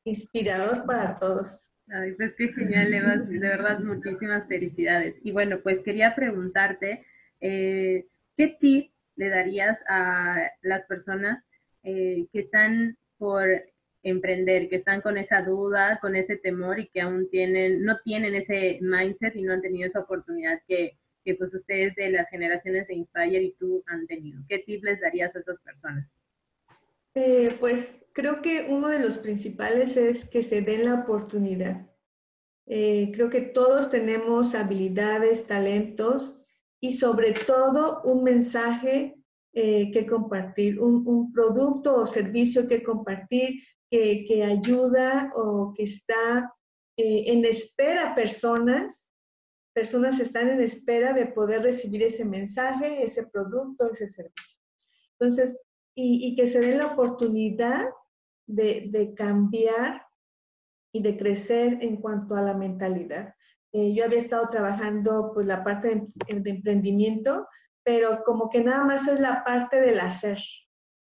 inspirador 0.04 0.84
para 0.84 1.18
todos. 1.18 1.70
Ay, 1.88 2.12
pues 2.12 2.34
qué 2.36 2.48
genial, 2.48 2.92
Eva, 2.92 3.16
de 3.16 3.38
verdad 3.38 3.78
muchísimas 3.80 4.48
felicidades. 4.48 5.16
Y 5.22 5.30
bueno, 5.30 5.60
pues 5.62 5.80
quería 5.80 6.14
preguntarte, 6.16 7.04
eh, 7.40 8.06
¿qué 8.36 8.48
tip 8.60 8.90
le 9.14 9.28
darías 9.28 9.84
a 9.88 10.50
las 10.62 10.84
personas 10.86 11.44
eh, 11.84 12.26
que 12.32 12.40
están 12.40 12.96
por 13.18 13.48
emprender, 14.02 14.68
que 14.68 14.76
están 14.76 15.00
con 15.00 15.16
esa 15.16 15.42
duda, 15.42 15.98
con 16.00 16.16
ese 16.16 16.36
temor 16.36 16.80
y 16.80 16.88
que 16.88 17.00
aún 17.02 17.28
tienen, 17.30 17.84
no 17.84 17.98
tienen 18.04 18.34
ese 18.34 18.78
mindset 18.80 19.36
y 19.36 19.42
no 19.42 19.52
han 19.52 19.62
tenido 19.62 19.88
esa 19.88 20.00
oportunidad 20.00 20.60
que, 20.66 20.98
que 21.24 21.34
pues 21.34 21.54
ustedes 21.54 21.94
de 21.94 22.10
las 22.10 22.28
generaciones 22.30 22.88
de 22.88 22.94
Inspire 22.94 23.42
y 23.42 23.52
tú 23.52 23.84
han 23.86 24.06
tenido. 24.06 24.40
¿Qué 24.48 24.58
tips 24.58 24.82
les 24.82 25.00
darías 25.00 25.34
a 25.34 25.40
esas 25.40 25.60
personas? 25.60 26.06
Eh, 27.18 27.56
pues 27.58 27.94
creo 28.12 28.42
que 28.42 28.66
uno 28.68 28.88
de 28.88 28.98
los 28.98 29.16
principales 29.16 29.96
es 29.96 30.28
que 30.28 30.42
se 30.42 30.60
den 30.60 30.84
la 30.84 30.96
oportunidad. 30.96 31.90
Eh, 32.66 33.10
creo 33.14 33.30
que 33.30 33.40
todos 33.40 33.88
tenemos 33.88 34.54
habilidades, 34.54 35.46
talentos 35.46 36.42
y 36.78 36.98
sobre 36.98 37.32
todo 37.32 38.02
un 38.04 38.22
mensaje 38.22 39.16
eh, 39.54 39.90
que 39.92 40.06
compartir, 40.06 40.78
un, 40.78 41.32
producto 41.32 41.96
o 41.96 42.06
servicio 42.06 42.68
que 42.68 42.82
compartir 42.82 43.62
que, 43.90 44.44
ayuda 44.44 45.32
o 45.34 45.72
que 45.74 45.84
está 45.84 46.52
en 46.98 47.46
espera 47.46 48.14
personas, 48.14 49.10
personas 49.72 50.20
están 50.20 50.50
en 50.50 50.60
espera 50.60 51.14
de 51.14 51.24
poder 51.24 51.62
recibir 51.62 52.02
ese 52.02 52.26
mensaje, 52.26 53.02
ese 53.02 53.26
producto, 53.26 53.90
ese 53.90 54.06
servicio. 54.10 54.60
Entonces, 55.18 55.58
y, 55.98 56.36
que 56.36 56.46
se 56.46 56.60
den 56.60 56.78
la 56.78 56.88
oportunidad 56.88 57.86
de, 58.46 59.14
cambiar 59.16 60.06
y 60.92 61.02
de 61.02 61.16
crecer 61.16 61.78
en 61.80 61.96
cuanto 61.96 62.36
a 62.36 62.42
la 62.42 62.54
mentalidad. 62.54 63.34
Eh, 63.72 63.94
yo 63.94 64.04
había 64.04 64.18
estado 64.18 64.48
trabajando 64.48 65.32
pues 65.32 65.46
la 65.46 65.64
parte 65.64 65.88
de, 65.88 66.40
de 66.40 66.50
emprendimiento, 66.50 67.48
pero 67.82 68.22
como 68.24 68.50
que 68.50 68.62
nada 68.62 68.84
más 68.84 69.08
es 69.08 69.20
la 69.20 69.42
parte 69.42 69.80
del 69.80 70.00
hacer, 70.00 70.38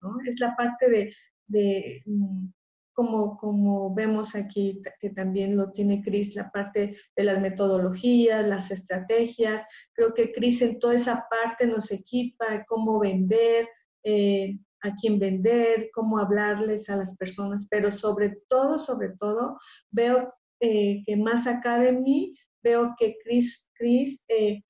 ¿no? 0.01 0.17
Es 0.25 0.39
la 0.39 0.55
parte 0.55 0.89
de, 0.89 1.15
de 1.47 2.03
mm, 2.05 2.47
como, 2.93 3.37
como 3.37 3.93
vemos 3.93 4.35
aquí, 4.35 4.81
que 4.99 5.09
también 5.09 5.57
lo 5.57 5.71
tiene 5.71 6.01
Cris, 6.01 6.35
la 6.35 6.49
parte 6.49 6.95
de 7.15 7.23
las 7.23 7.41
metodologías, 7.41 8.47
las 8.47 8.71
estrategias. 8.71 9.65
Creo 9.93 10.13
que 10.13 10.31
Cris 10.31 10.61
en 10.61 10.79
toda 10.79 10.95
esa 10.95 11.25
parte 11.29 11.67
nos 11.67 11.91
equipa 11.91 12.49
de 12.51 12.65
cómo 12.65 12.99
vender, 12.99 13.67
eh, 14.03 14.59
a 14.85 14.95
quién 14.95 15.19
vender, 15.19 15.89
cómo 15.93 16.19
hablarles 16.19 16.89
a 16.89 16.95
las 16.95 17.17
personas, 17.17 17.67
pero 17.69 17.91
sobre 17.91 18.37
todo, 18.47 18.79
sobre 18.79 19.09
todo, 19.19 19.59
veo 19.91 20.33
eh, 20.59 21.03
que 21.05 21.17
más 21.17 21.47
Academy, 21.47 22.37
veo 22.63 22.95
que 22.97 23.17
Cris, 23.23 23.69
Chris 23.73 24.23
eh, 24.29 24.63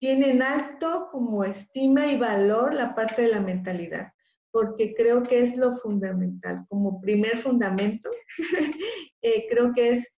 tienen 0.00 0.42
alto 0.42 1.08
como 1.10 1.44
estima 1.44 2.06
y 2.06 2.18
valor 2.18 2.74
la 2.74 2.94
parte 2.94 3.22
de 3.22 3.28
la 3.28 3.40
mentalidad, 3.40 4.12
porque 4.50 4.94
creo 4.94 5.22
que 5.22 5.42
es 5.42 5.56
lo 5.56 5.76
fundamental. 5.76 6.66
Como 6.68 7.00
primer 7.00 7.38
fundamento, 7.38 8.10
eh, 9.22 9.46
creo 9.48 9.72
que 9.72 9.90
es, 9.90 10.16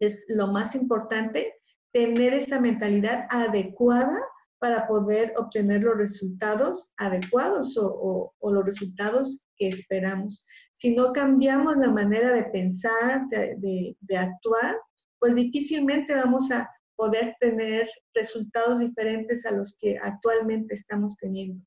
es 0.00 0.24
lo 0.28 0.48
más 0.48 0.74
importante, 0.74 1.54
tener 1.92 2.34
esa 2.34 2.60
mentalidad 2.60 3.26
adecuada 3.30 4.18
para 4.64 4.86
poder 4.86 5.34
obtener 5.36 5.82
los 5.82 5.98
resultados 5.98 6.90
adecuados 6.96 7.76
o, 7.78 8.32
los 8.40 8.64
resultados 8.64 9.44
que 9.58 9.68
esperamos. 9.68 10.42
Si 10.72 10.96
no 10.96 11.12
cambiamos 11.12 11.76
la 11.76 11.90
manera 11.90 12.32
de 12.32 12.44
pensar, 12.44 13.28
de, 13.28 13.94
de 14.00 14.16
actuar, 14.16 14.74
pues 15.18 15.34
difícilmente 15.34 16.14
vamos 16.14 16.50
a 16.50 16.66
poder 16.96 17.36
tener 17.40 17.90
resultados 18.14 18.78
diferentes 18.78 19.44
a 19.44 19.50
los 19.50 19.76
que 19.78 19.98
actualmente 20.00 20.74
estamos 20.74 21.18
teniendo. 21.18 21.62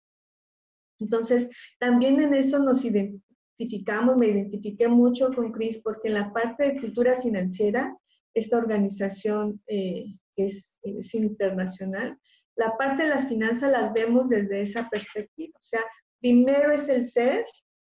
Entonces, 0.99 1.51
también 1.79 2.19
en 2.19 2.33
eso 2.33 2.57
nos 2.57 2.83
identificamos, 2.83 4.17
me 4.17 4.29
identifiqué 4.29 4.88
mucho 4.88 5.31
con 5.36 5.51
Cris 5.51 5.77
porque 5.83 6.07
en 6.07 6.15
la 6.15 6.33
parte 6.33 6.63
de 6.63 6.81
cultura 6.81 7.21
financiera, 7.21 7.95
esta 8.33 8.57
organización 8.57 9.62
eh, 9.67 10.05
es, 10.36 10.79
es, 10.81 11.13
internacional, 11.13 12.17
la 12.58 12.76
parte 12.76 13.04
de 13.04 13.10
las 13.10 13.28
finanzas 13.28 13.72
las 13.72 13.93
vemos 13.93 14.30
desde 14.30 14.62
esa 14.62 14.89
perspectiva. 14.89 15.54
O 15.60 15.63
sea, 15.63 15.82
primero 16.20 16.72
es 16.72 16.89
el 16.89 17.06
ser 17.06 17.46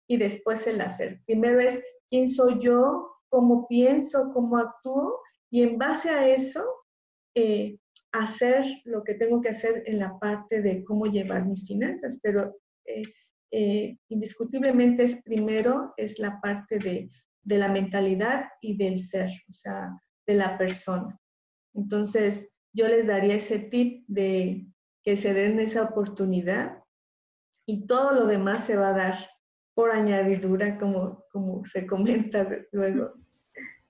y 0.07 0.18
después 0.18 0.66
el 0.66 0.81
hacer. 0.81 1.20
Primero 1.27 1.61
es 1.61 1.83
quién 2.09 2.29
soy 2.29 2.59
yo, 2.62 3.11
cómo 3.31 3.66
pienso, 3.66 4.31
cómo 4.33 4.59
actúo 4.59 5.20
y 5.51 5.62
en 5.62 5.79
base 5.79 6.11
a 6.11 6.29
eso 6.29 6.62
eh, 7.35 7.79
hacer 8.12 8.66
lo 8.85 9.03
que 9.03 9.14
tengo 9.14 9.40
que 9.40 9.51
hacer 9.51 9.83
en 9.87 9.99
la 9.99 10.18
parte 10.18 10.61
de 10.61 10.85
cómo 10.85 11.07
llevar 11.07 11.46
mis 11.46 11.66
finanzas, 11.66 12.18
pero 12.23 12.55
eh, 12.85 13.03
eh, 13.53 13.96
indiscutiblemente 14.09 15.05
es 15.05 15.23
primero, 15.23 15.94
es 15.96 16.18
la 16.18 16.40
parte 16.40 16.79
de, 16.79 17.09
de, 17.42 17.59
la 17.59 17.68
mentalidad 17.68 18.46
y 18.61 18.77
del 18.77 19.01
ser, 19.01 19.31
o 19.49 19.53
sea, 19.53 19.90
de 20.27 20.35
la 20.35 20.59
persona. 20.59 21.18
Entonces, 21.75 22.49
yo 22.72 22.88
les 22.88 23.06
daría 23.06 23.35
ese 23.35 23.59
tip 23.59 24.04
de 24.09 24.66
que 25.02 25.16
se 25.16 25.35
den 25.35 25.61
esa 25.61 25.83
oportunidad 25.83 26.85
y 27.66 27.87
todo 27.87 28.12
lo 28.12 28.26
demás 28.26 28.64
se 28.64 28.76
va 28.76 28.90
a 28.90 28.96
dar 28.96 29.14
por 29.74 29.90
añadidura, 29.90 30.76
como, 30.78 31.24
como 31.30 31.64
se 31.64 31.87
comenta 31.87 32.48
luego. 32.72 33.14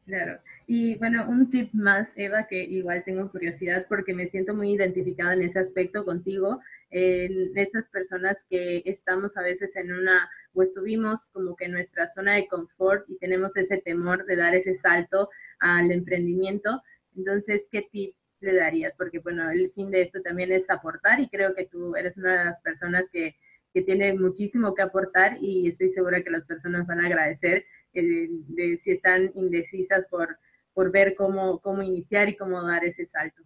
Claro. 0.06 0.40
Y 0.66 0.96
bueno, 0.96 1.28
un 1.28 1.50
tip 1.50 1.72
más, 1.72 2.10
Eva, 2.16 2.48
que 2.48 2.64
igual 2.64 3.04
tengo 3.04 3.30
curiosidad 3.30 3.86
porque 3.88 4.12
me 4.12 4.26
siento 4.26 4.54
muy 4.54 4.72
identificada 4.72 5.34
en 5.34 5.42
ese 5.42 5.60
aspecto 5.60 6.04
contigo, 6.04 6.60
en 6.90 7.56
estas 7.56 7.88
personas 7.88 8.44
que 8.48 8.82
estamos 8.86 9.36
a 9.36 9.42
veces 9.42 9.76
en 9.76 9.92
una, 9.92 10.28
o 10.52 10.64
estuvimos 10.64 11.28
como 11.32 11.54
que 11.54 11.66
en 11.66 11.72
nuestra 11.72 12.08
zona 12.08 12.34
de 12.34 12.48
confort 12.48 13.08
y 13.08 13.18
tenemos 13.18 13.56
ese 13.56 13.78
temor 13.78 14.24
de 14.26 14.34
dar 14.34 14.52
ese 14.54 14.74
salto 14.74 15.28
al 15.60 15.92
emprendimiento. 15.92 16.82
Entonces, 17.14 17.68
¿qué 17.70 17.82
tip 17.92 18.14
le 18.40 18.54
darías? 18.54 18.94
Porque 18.96 19.18
bueno, 19.18 19.50
el 19.50 19.70
fin 19.72 19.90
de 19.90 20.02
esto 20.02 20.20
también 20.22 20.52
es 20.52 20.68
aportar 20.70 21.20
y 21.20 21.28
creo 21.28 21.54
que 21.54 21.66
tú 21.66 21.96
eres 21.96 22.16
una 22.16 22.38
de 22.38 22.44
las 22.46 22.60
personas 22.60 23.08
que, 23.10 23.36
que 23.72 23.82
tiene 23.82 24.14
muchísimo 24.14 24.74
que 24.74 24.82
aportar 24.82 25.38
y 25.40 25.68
estoy 25.68 25.90
segura 25.90 26.22
que 26.22 26.30
las 26.30 26.44
personas 26.44 26.86
van 26.86 27.00
a 27.00 27.06
agradecer 27.06 27.64
eh, 27.92 28.28
de, 28.30 28.78
si 28.78 28.92
están 28.92 29.30
indecisas 29.34 30.04
por 30.10 30.38
por 30.74 30.90
ver 30.90 31.14
cómo, 31.14 31.60
cómo 31.60 31.82
iniciar 31.82 32.28
y 32.28 32.36
cómo 32.36 32.62
dar 32.62 32.84
ese 32.84 33.06
salto. 33.06 33.42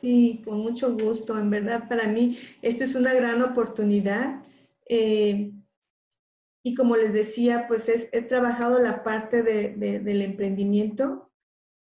Sí, 0.00 0.42
con 0.44 0.58
mucho 0.58 0.92
gusto. 0.96 1.38
En 1.38 1.50
verdad, 1.50 1.88
para 1.88 2.08
mí, 2.08 2.38
esta 2.62 2.84
es 2.84 2.94
una 2.94 3.14
gran 3.14 3.42
oportunidad. 3.42 4.42
Eh, 4.88 5.52
y 6.62 6.74
como 6.74 6.96
les 6.96 7.12
decía, 7.12 7.66
pues 7.68 7.88
he 7.88 8.22
trabajado 8.22 8.78
la 8.78 9.02
parte 9.02 9.42
de, 9.42 10.00
del 10.00 10.22
emprendimiento, 10.22 11.30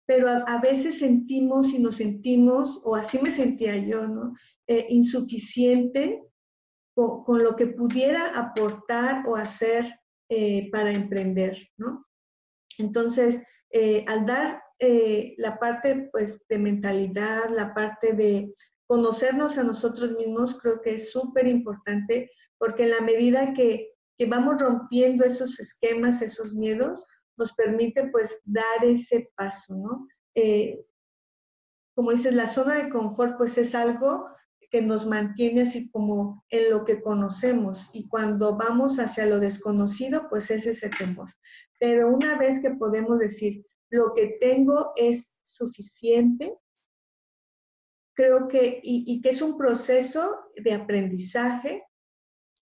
pero 0.08 0.26
a, 0.30 0.58
veces 0.62 1.00
sentimos 1.00 1.74
y 1.74 1.78
nos 1.78 1.96
sentimos, 1.96 2.80
o 2.82 2.96
así 2.96 3.18
me 3.18 3.30
sentía 3.30 3.76
yo, 3.76 4.08
¿no? 4.08 4.34
Eh, 4.66 4.86
insuficiente 4.88 6.22
con, 6.94 7.44
lo 7.44 7.54
que 7.54 7.66
pudiera 7.66 8.30
aportar 8.30 9.28
o 9.28 9.36
hacer 9.36 9.84
eh, 10.30 10.70
para 10.72 10.92
emprender, 10.92 11.58
¿no? 11.76 12.06
Entonces, 12.78 13.42
eh, 13.70 14.06
al 14.08 14.24
dar 14.24 14.62
la 15.36 15.58
parte 15.58 16.08
pues, 16.10 16.42
de 16.48 16.58
mentalidad, 16.58 17.50
la 17.50 17.74
parte 17.74 18.14
de 18.14 18.54
conocernos 18.86 19.58
a 19.58 19.64
nosotros 19.64 20.12
mismos, 20.12 20.58
creo 20.58 20.80
que 20.80 20.94
es 20.94 21.10
súper 21.10 21.48
importante 21.48 22.30
porque 22.56 22.84
en 22.84 22.90
la 22.90 23.00
medida 23.00 23.52
que, 23.52 23.90
que, 24.16 24.24
vamos 24.24 24.62
rompiendo 24.62 25.24
esos 25.24 25.60
esquemas, 25.60 26.22
esos 26.22 26.54
miedos, 26.54 27.04
nos 27.38 27.53
permite 27.55 28.09
pues 28.09 28.40
dar 28.44 28.85
ese 28.85 29.31
paso, 29.37 29.77
¿no? 29.77 30.09
Eh, 30.35 30.85
como 31.94 32.12
dices, 32.12 32.35
la 32.35 32.46
zona 32.46 32.74
de 32.74 32.90
confort 32.90 33.37
pues 33.37 33.59
es 33.59 33.74
algo 33.74 34.29
que 34.70 34.83
nos 34.83 35.07
mantiene 35.07 35.62
así 35.62 35.90
como 35.90 36.44
en 36.51 36.70
lo 36.70 36.85
que 36.85 37.01
conocemos 37.01 37.90
y 37.94 38.07
cuando 38.09 38.57
vamos 38.57 38.98
hacia 38.98 39.27
lo 39.27 39.40
desconocido 39.40 40.29
pues 40.29 40.51
es 40.51 40.66
ese 40.66 40.90
temor. 40.90 41.29
Pero 41.81 42.09
una 42.09 42.37
vez 42.38 42.61
que 42.61 42.70
podemos 42.70 43.18
decir, 43.18 43.64
lo 43.90 44.12
que 44.14 44.37
tengo 44.40 44.92
es 44.96 45.38
suficiente, 45.42 46.55
creo 48.14 48.48
que, 48.48 48.81
y, 48.83 49.20
que 49.20 49.31
es 49.31 49.40
un 49.40 49.57
proceso 49.57 50.40
de 50.57 50.74
aprendizaje 50.74 51.85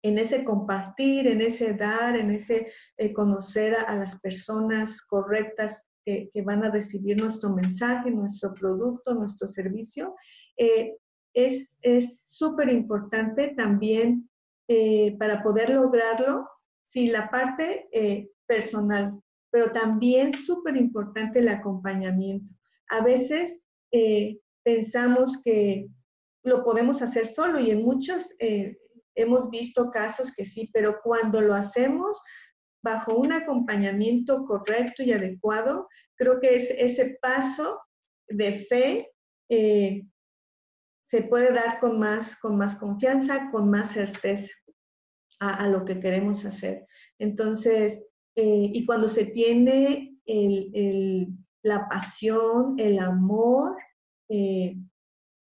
en 0.05 0.19
ese 0.19 0.45
compartir, 0.45 1.27
en 1.27 1.40
ese 1.40 1.73
dar, 1.73 2.14
en 2.14 2.31
ese 2.31 2.71
eh, 2.99 3.12
conocer 3.14 3.75
a, 3.75 3.97
las 3.97 4.21
personas 4.21 5.01
correctas 5.01 5.83
que, 6.05 6.31
van 6.45 6.62
a 6.62 6.71
recibir 6.71 7.17
nuestro 7.17 7.49
mensaje, 7.49 8.11
nuestro 8.11 8.53
producto, 8.53 9.14
nuestro 9.14 9.49
servicio. 9.49 10.14
Eh, 10.59 10.95
es 11.33 11.79
súper 12.31 12.69
importante 12.69 13.55
también 13.57 14.29
eh, 14.69 15.17
para 15.19 15.43
poder 15.43 15.71
lograrlo, 15.71 16.47
si 16.85 17.09
la 17.09 17.31
parte 17.31 17.88
personal, 18.47 19.19
pero 19.51 19.73
también 19.73 20.33
súper 20.33 20.77
importante 20.77 21.38
el 21.38 21.49
acompañamiento. 21.49 22.53
A 22.90 23.03
veces 23.03 23.64
pensamos 24.62 25.40
que 25.43 25.88
lo 26.43 26.62
podemos 26.62 27.01
hacer 27.01 27.27
solo 27.27 27.59
y 27.59 27.71
en 27.71 27.83
muchos 27.83 28.35
hemos 29.14 29.50
visto 29.50 29.90
casos 29.90 30.35
que 30.35 30.46
sí, 30.46 30.70
pero 30.72 31.00
cuando 31.03 31.40
lo 31.40 31.55
hacemos 31.55 32.20
bajo 32.83 33.14
un 33.16 33.33
acompañamiento 33.33 34.44
correcto 34.44 35.03
y 35.03 35.12
adecuado, 35.12 35.88
creo 36.16 36.40
que 36.40 36.57
es 36.57 36.70
ese 36.70 37.18
paso 37.20 37.81
de 38.29 38.53
fe 38.53 39.11
eh, 39.48 40.07
se 41.07 41.22
puede 41.22 41.53
dar 41.53 41.81
con 41.81 41.98
más, 41.98 42.37
con 42.40 42.57
más 42.57 42.77
confianza, 42.77 43.48
con 43.50 43.70
más 43.70 43.92
certeza 43.92 44.53
a, 45.38 45.68
lo 45.68 45.85
que 45.85 46.00
queremos 46.00 46.44
hacer. 46.44 46.87
Entonces, 47.18 48.07
eh, 48.37 48.70
y 48.72 48.87
cuando 48.87 49.09
se 49.09 49.27
tiene 49.27 50.18
la 51.62 51.88
pasión, 51.88 52.74
el 52.79 52.98
amor 52.98 53.77
eh, 54.29 54.77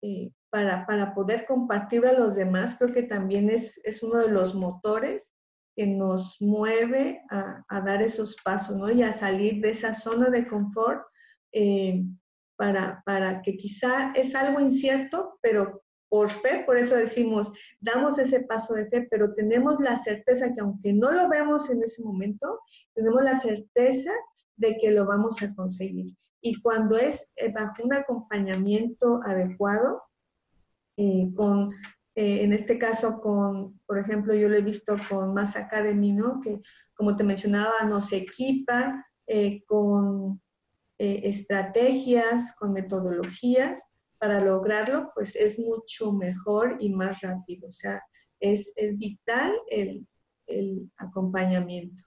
eh, 0.03 0.33
para, 0.51 0.87
para, 0.87 1.15
poder 1.15 1.47
compartir 1.47 2.05
a 2.07 2.13
los 2.13 2.35
demás, 2.35 2.77
creo 2.79 2.93
que 2.93 3.05
también 3.05 3.51
es, 3.51 3.81
es 3.85 4.03
uno 4.03 4.19
de 4.19 4.29
los 4.29 4.55
motores 4.55 5.33
que 5.77 5.87
nos 5.87 6.37
mueve 6.41 7.23
a, 7.31 7.65
a, 7.69 7.81
dar 7.81 8.03
esos 8.03 8.37
pasos, 8.45 8.77
¿no? 8.77 8.91
Y 8.91 9.03
a 9.03 9.13
salir 9.13 9.63
de 9.63 9.71
esa 9.71 9.95
zona 9.95 10.29
de 10.29 10.47
confort 10.49 11.03
para, 12.57 13.03
para 13.07 13.43
que 13.43 13.57
quizá 13.57 14.13
es 14.13 14.35
algo 14.35 14.61
incierto, 14.61 15.39
pero 15.41 15.83
por 16.11 16.29
fe, 16.29 16.65
por 16.67 16.77
eso 16.77 16.97
decimos, 16.97 17.53
damos 17.79 18.19
ese 18.19 18.41
paso 18.43 18.75
de 18.75 18.87
fe, 18.91 19.09
pero 19.11 19.33
tenemos 19.35 19.81
la 19.81 19.97
certeza 19.97 20.53
que 20.53 20.61
aunque 20.61 20.93
no 20.93 21.11
lo 21.13 21.29
vemos 21.29 21.71
en 21.71 21.83
ese 21.83 22.03
momento, 22.03 22.61
tenemos 22.95 23.23
la 23.23 23.39
certeza 23.39 24.11
de 24.57 24.77
que 24.77 24.91
lo 24.91 25.07
vamos 25.07 25.41
a 25.43 25.55
conseguir. 25.55 26.07
Y 26.43 26.61
cuando 26.61 26.97
es 26.97 27.33
eh, 27.37 27.53
bajo 27.53 27.83
un 27.85 27.95
acompañamiento 27.95 29.21
adecuado, 29.25 30.03
eh, 31.03 31.33
con, 31.35 31.73
eh, 32.15 32.43
en 32.43 32.53
este 32.53 32.79
caso 32.79 33.21
con, 33.21 33.79
por 33.87 33.99
ejemplo, 33.99 34.35
yo 34.35 34.49
lo 34.49 34.57
he 34.57 34.63
visto 34.63 34.97
con 35.09 35.33
Mass 35.33 35.57
Academy, 35.57 36.13
¿no? 36.13 36.41
Que 36.41 36.61
como 36.95 37.17
te 37.17 37.25
mencionaba, 37.25 37.73
nos 37.89 38.13
equipa 38.13 39.07
con 39.67 40.43
estrategias, 40.99 42.55
con 42.59 42.73
metodologías 42.73 43.81
para 44.19 44.45
lograrlo, 44.45 45.13
pues 45.15 45.35
es 45.35 45.59
mucho 45.59 46.13
mejor 46.13 46.77
y 46.79 46.93
más 46.93 47.23
rápido. 47.23 47.69
O 47.69 47.73
sea, 47.73 48.03
es, 48.41 48.73
es 48.77 48.99
vital 48.99 49.53
el, 49.71 50.07
el 50.47 50.91
acompañamiento. 50.99 52.03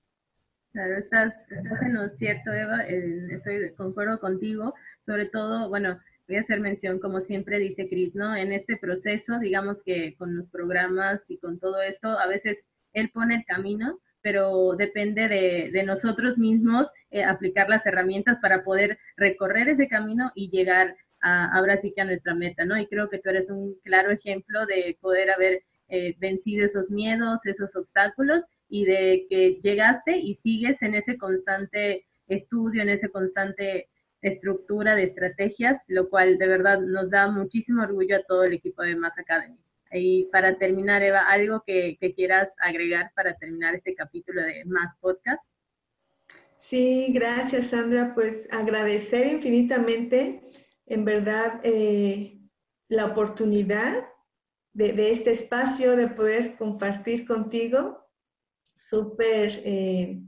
Claro, 0.73 0.97
estás, 0.97 1.34
estás 1.49 1.82
en 1.84 1.93
lo 1.93 2.10
cierto, 2.10 2.51
Eva, 2.51 2.82
estoy 2.82 3.60
de 3.60 3.75
concuerdo 3.75 4.19
contigo, 4.19 4.73
sobre 5.06 5.27
todo, 5.27 5.69
bueno, 5.69 5.99
hacer 6.39 6.60
mención, 6.60 7.00
como 7.00 7.22
siempre 7.22 7.60
dice 7.60 7.88
Cris, 7.89 8.15
¿no? 8.15 8.36
En 8.36 8.52
este 8.52 8.78
proceso, 8.78 9.39
digamos 9.39 9.84
que 9.84 10.15
con 10.15 10.36
los 10.36 10.50
programas 10.50 11.30
y 11.30 11.38
con 11.38 11.60
todo 11.60 11.82
esto, 11.82 12.08
a 12.08 12.28
veces 12.28 12.65
él 12.93 13.10
pone 13.12 13.36
el 13.36 13.46
camino, 13.46 14.00
pero 14.22 14.76
depende 14.78 15.28
de, 15.28 15.84
nosotros 15.84 16.38
mismos 16.38 16.89
eh, 17.12 17.24
aplicar 17.24 17.69
las 17.69 17.86
herramientas 17.86 18.39
para 18.39 18.63
poder 18.63 18.98
recorrer 19.17 19.67
ese 19.67 19.88
camino 19.88 20.32
y 20.34 20.50
llegar 20.50 20.96
a, 21.22 21.58
ahora 21.58 21.78
sí 21.78 21.91
que 21.93 22.02
a 22.02 22.06
nuestra 22.06 22.34
meta, 22.34 22.65
¿no? 22.65 22.80
Y 22.80 22.88
creo 22.88 23.10
que 23.10 23.19
tú 23.19 23.30
eres 23.30 23.50
un 23.50 23.76
claro 23.84 24.12
ejemplo 24.12 24.65
de 24.65 24.98
poder 25.02 25.32
haber 25.32 25.63
eh, 25.90 26.15
vencido 26.19 26.65
esos 26.65 26.90
miedos, 26.90 27.46
esos 27.46 27.75
obstáculos 27.75 28.44
y 28.69 28.86
de 28.86 29.27
que 29.29 29.60
llegaste 29.62 30.17
y 30.17 30.36
sigues 30.36 30.81
en 30.81 30.96
ese 30.96 31.17
constante 31.17 32.06
estudio, 32.27 32.81
en 32.81 32.90
esa 32.90 33.10
constante 33.10 33.90
estructura 34.30 34.96
de 34.96 35.04
estrategias, 35.04 35.82
lo 35.88 36.10
cual 36.10 36.38
de 36.38 36.48
verdad 36.48 36.80
nos 36.80 37.10
da 37.10 37.30
muchísimo 37.30 37.84
orgullo 37.84 38.17
a 38.17 38.24
todo 38.24 38.44
el 38.44 38.54
equipo 38.54 38.82
de 38.82 38.96
Mass 38.96 39.17
Academy. 39.17 39.58
Y 39.92 40.26
para 40.32 40.58
terminar, 40.58 41.04
Eva, 41.04 41.19
algo 41.30 41.63
que, 41.65 41.98
quieras 42.15 42.50
agregar 42.60 43.12
para 43.15 43.36
terminar 43.36 43.76
este 43.76 43.94
capítulo 43.94 44.42
de 44.42 44.65
Más 44.65 44.96
Podcast. 45.00 45.44
Sí, 46.58 47.12
gracias, 47.13 47.67
Sandra. 47.67 48.13
Pues 48.15 48.48
agradecer 48.52 49.28
infinitamente, 49.28 50.42
en 50.88 51.06
verdad, 51.06 51.60
eh, 51.63 52.40
la 52.88 53.06
oportunidad 53.06 54.06
de, 54.74 54.94
de, 54.94 55.12
este 55.12 55.32
espacio, 55.32 55.96
de 55.96 56.08
poder 56.08 56.56
compartir 56.56 57.28
contigo 57.28 58.04
súper 58.78 59.52
eh, 59.63 60.21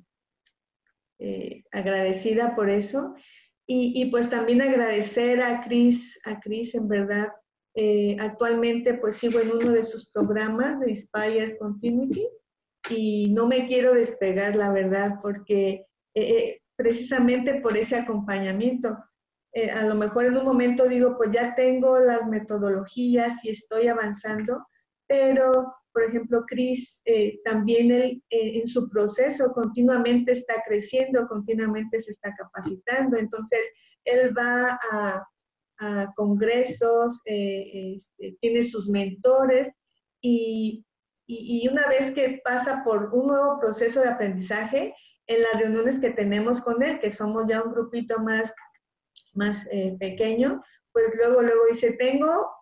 eh, 1.19 1.63
agradecida 1.71 2.55
por 2.55 2.69
eso. 2.69 3.15
Y, 3.67 4.11
pues 4.11 4.29
también 4.29 4.61
agradecer 4.61 5.41
a 5.41 5.61
Cris, 5.61 6.19
a 6.23 6.39
Cris 6.39 6.75
en 6.75 6.87
verdad. 6.87 7.29
Eh, 7.73 8.15
actualmente 8.19 8.93
pues 8.93 9.17
sigo 9.17 9.39
en 9.39 9.51
uno 9.51 9.71
de 9.71 9.83
sus 9.83 10.09
programas 10.11 10.79
de 10.79 10.91
Inspire 10.91 11.57
Continuity 11.57 12.25
y 12.89 13.33
no 13.33 13.47
me 13.47 13.65
quiero 13.65 13.93
despegar, 13.93 14.55
la 14.55 14.71
verdad, 14.71 15.15
porque 15.21 15.87
eh, 16.13 16.59
precisamente 16.77 17.59
por 17.61 17.75
ese 17.75 17.95
acompañamiento. 17.95 18.95
a 19.73 19.83
lo 19.85 19.95
mejor 19.95 20.25
en 20.25 20.37
un 20.37 20.45
momento 20.45 20.87
digo, 20.87 21.17
pues 21.17 21.31
ya 21.31 21.55
tengo 21.55 21.97
las 21.99 22.27
metodologías 22.27 23.43
y 23.43 23.49
estoy 23.49 23.87
avanzando, 23.87 24.67
pero 25.07 25.51
por 25.95 26.03
ejemplo, 26.03 26.43
Cris 26.45 27.01
eh, 27.05 27.39
también 27.45 27.89
él, 27.89 28.21
eh, 28.29 28.59
en 28.59 28.67
su 28.67 28.89
proceso 28.89 29.53
continuamente 29.53 30.33
está 30.33 30.55
creciendo, 30.67 31.25
continuamente 31.25 32.01
se 32.01 32.11
está 32.11 32.35
capacitando, 32.35 33.17
entonces 33.17 33.61
él 34.03 34.37
va 34.37 34.77
a, 34.91 35.25
congresos, 36.15 37.21
eh, 37.25 37.95
este, 37.95 38.37
tiene 38.41 38.63
sus 38.63 38.89
mentores 38.89 39.75
y, 40.21 40.85
y, 41.27 41.67
una 41.67 41.87
vez 41.87 42.11
que 42.11 42.41
pasa 42.45 42.81
por 42.83 43.13
un 43.13 43.27
nuevo 43.27 43.59
proceso 43.59 44.01
de 44.01 44.09
aprendizaje, 44.09 44.93
en 45.27 45.41
las 45.41 45.61
reuniones 45.61 45.99
que 45.99 46.11
tenemos 46.11 46.61
con 46.61 46.81
él, 46.81 46.99
que 46.99 47.11
somos 47.11 47.45
ya 47.47 47.61
un 47.61 47.73
grupito 47.73 48.19
más, 48.19 48.53
más 49.33 49.65
pequeño, 49.99 50.61
pues 50.93 51.13
luego, 51.17 51.41
luego 51.41 51.65
dice, 51.69 51.93
tengo 51.93 52.54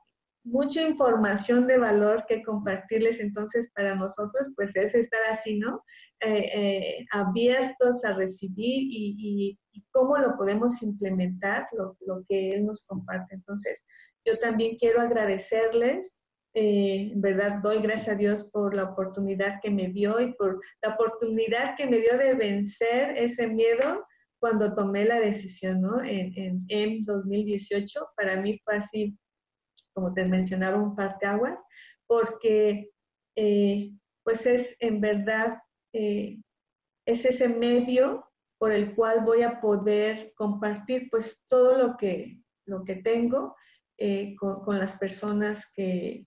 mucha 0.43 0.81
información 0.87 1.67
de 1.67 1.77
valor 1.77 2.25
que 2.27 2.43
compartirles. 2.43 3.19
Entonces, 3.19 3.71
para 3.73 3.95
nosotros, 3.95 4.51
pues 4.55 4.75
es 4.75 4.93
estar 4.93 5.21
así, 5.31 5.57
¿no? 5.57 5.83
Eh, 6.19 6.51
eh, 6.55 7.05
abiertos 7.11 8.03
a 8.05 8.13
recibir 8.13 8.87
y, 8.89 9.59
cómo 9.91 10.17
lo 10.17 10.37
podemos 10.37 10.81
implementar, 10.81 11.67
lo, 11.71 12.23
que 12.27 12.51
Él 12.51 12.65
nos 12.65 12.85
comparte. 12.85 13.35
Entonces, 13.35 13.83
yo 14.25 14.37
también 14.39 14.77
quiero 14.77 15.01
agradecerles. 15.01 16.19
Eh, 16.55 17.11
en 17.13 17.21
verdad, 17.21 17.59
doy 17.63 17.79
gracias 17.79 18.15
a 18.15 18.17
Dios 18.17 18.51
por 18.51 18.75
la 18.75 18.83
oportunidad 18.83 19.59
que 19.61 19.71
me 19.71 19.87
dio 19.87 20.19
y 20.19 20.33
por 20.35 20.61
la 20.83 20.93
oportunidad 20.93 21.75
que 21.75 21.87
me 21.87 21.97
dio 21.97 22.17
de 22.17 22.35
vencer 22.35 23.17
ese 23.17 23.47
miedo 23.47 24.05
cuando 24.39 24.75
tomé 24.75 25.05
la 25.05 25.19
decisión, 25.19 25.81
¿no? 25.81 26.03
En, 26.03 26.63
en 26.67 27.05
2018, 27.05 28.07
para 28.15 28.41
mí 28.41 28.61
fue 28.63 28.75
así 28.75 29.17
como 29.93 30.13
te 30.13 30.25
mencionaba, 30.25 30.81
un 30.81 30.95
parteaguas, 30.95 31.63
porque 32.07 32.91
eh, 33.35 33.91
pues 34.23 34.45
es 34.45 34.77
en 34.79 35.01
verdad, 35.01 35.59
eh, 35.93 36.39
es 37.05 37.25
ese 37.25 37.49
medio 37.49 38.25
por 38.57 38.71
el 38.71 38.95
cual 38.95 39.25
voy 39.25 39.41
a 39.41 39.59
poder 39.59 40.33
compartir 40.35 41.09
pues 41.11 41.43
todo 41.47 41.77
lo 41.77 41.97
que, 41.97 42.41
lo 42.65 42.83
que 42.85 42.95
tengo 42.95 43.55
eh, 43.97 44.35
con, 44.37 44.79
las 44.79 44.97
personas 44.97 45.71
que, 45.75 46.25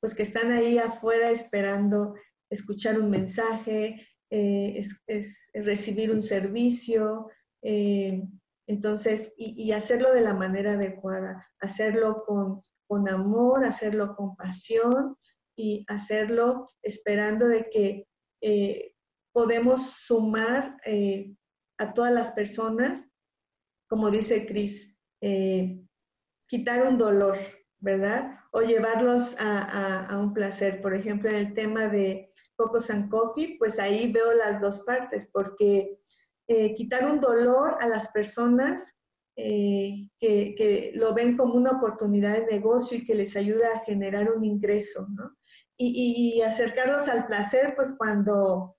pues 0.00 0.14
que 0.14 0.22
están 0.22 0.52
ahí 0.52 0.78
afuera 0.78 1.30
esperando 1.30 2.14
escuchar 2.50 2.98
un 2.98 3.08
mensaje, 3.08 4.06
es, 4.28 5.00
recibir 5.54 6.10
un 6.10 6.22
servicio, 6.22 7.28
entonces, 8.66 9.32
y, 9.36 9.72
hacerlo 9.72 10.12
de 10.12 10.20
la 10.20 10.34
manera 10.34 10.72
adecuada, 10.72 11.48
hacerlo 11.60 12.22
con, 12.24 12.62
amor, 13.08 13.64
hacerlo 13.64 14.14
con 14.14 14.36
pasión 14.36 15.16
y 15.56 15.84
hacerlo 15.88 16.68
esperando 16.82 17.48
de 17.48 17.70
que 17.70 18.08
eh, 18.42 18.94
podemos 19.32 19.94
sumar 19.94 20.76
eh, 20.84 21.34
a 21.78 21.94
todas 21.94 22.12
las 22.12 22.32
personas, 22.32 23.06
como 23.88 24.10
dice 24.10 24.46
Cris, 24.46 24.94
eh, 25.22 25.80
quitar 26.48 26.86
un 26.86 26.98
dolor, 26.98 27.38
¿verdad? 27.80 28.38
O 28.52 28.60
llevarlos 28.60 29.34
a, 29.40 30.06
a, 30.06 30.18
un 30.18 30.34
placer. 30.34 30.82
Por 30.82 30.94
ejemplo, 30.94 31.30
en 31.30 31.36
el 31.36 31.54
tema 31.54 31.88
de 31.88 32.30
Cocos 32.56 32.90
and 32.90 33.10
Coffee, 33.10 33.56
pues 33.58 33.78
ahí 33.78 34.12
veo 34.12 34.34
las 34.34 34.60
dos 34.60 34.80
partes, 34.80 35.30
porque 35.32 35.98
eh, 36.54 36.74
quitar 36.74 37.10
un 37.10 37.18
dolor 37.18 37.78
a 37.80 37.88
las 37.88 38.08
personas 38.08 38.94
eh, 39.36 40.06
que, 40.20 40.92
lo 40.94 41.14
ven 41.14 41.34
como 41.34 41.54
una 41.54 41.70
oportunidad 41.70 42.34
de 42.34 42.46
negocio 42.46 42.98
y 42.98 43.06
que 43.06 43.14
les 43.14 43.36
ayuda 43.36 43.68
a 43.74 43.84
generar 43.86 44.30
un 44.30 44.44
ingreso, 44.44 45.06
¿no? 45.08 45.34
Y, 45.78 46.42
acercarlos 46.42 47.08
al 47.08 47.26
placer, 47.26 47.72
pues 47.74 47.94
cuando 47.96 48.76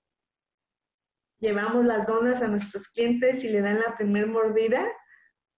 llevamos 1.40 1.84
las 1.84 2.06
donas 2.06 2.40
a 2.42 2.48
nuestros 2.48 2.86
clientes 2.86 3.42
y 3.42 3.48
le 3.48 3.60
dan 3.60 3.80
la 3.80 3.96
primer 3.96 4.28
mordida, 4.28 4.86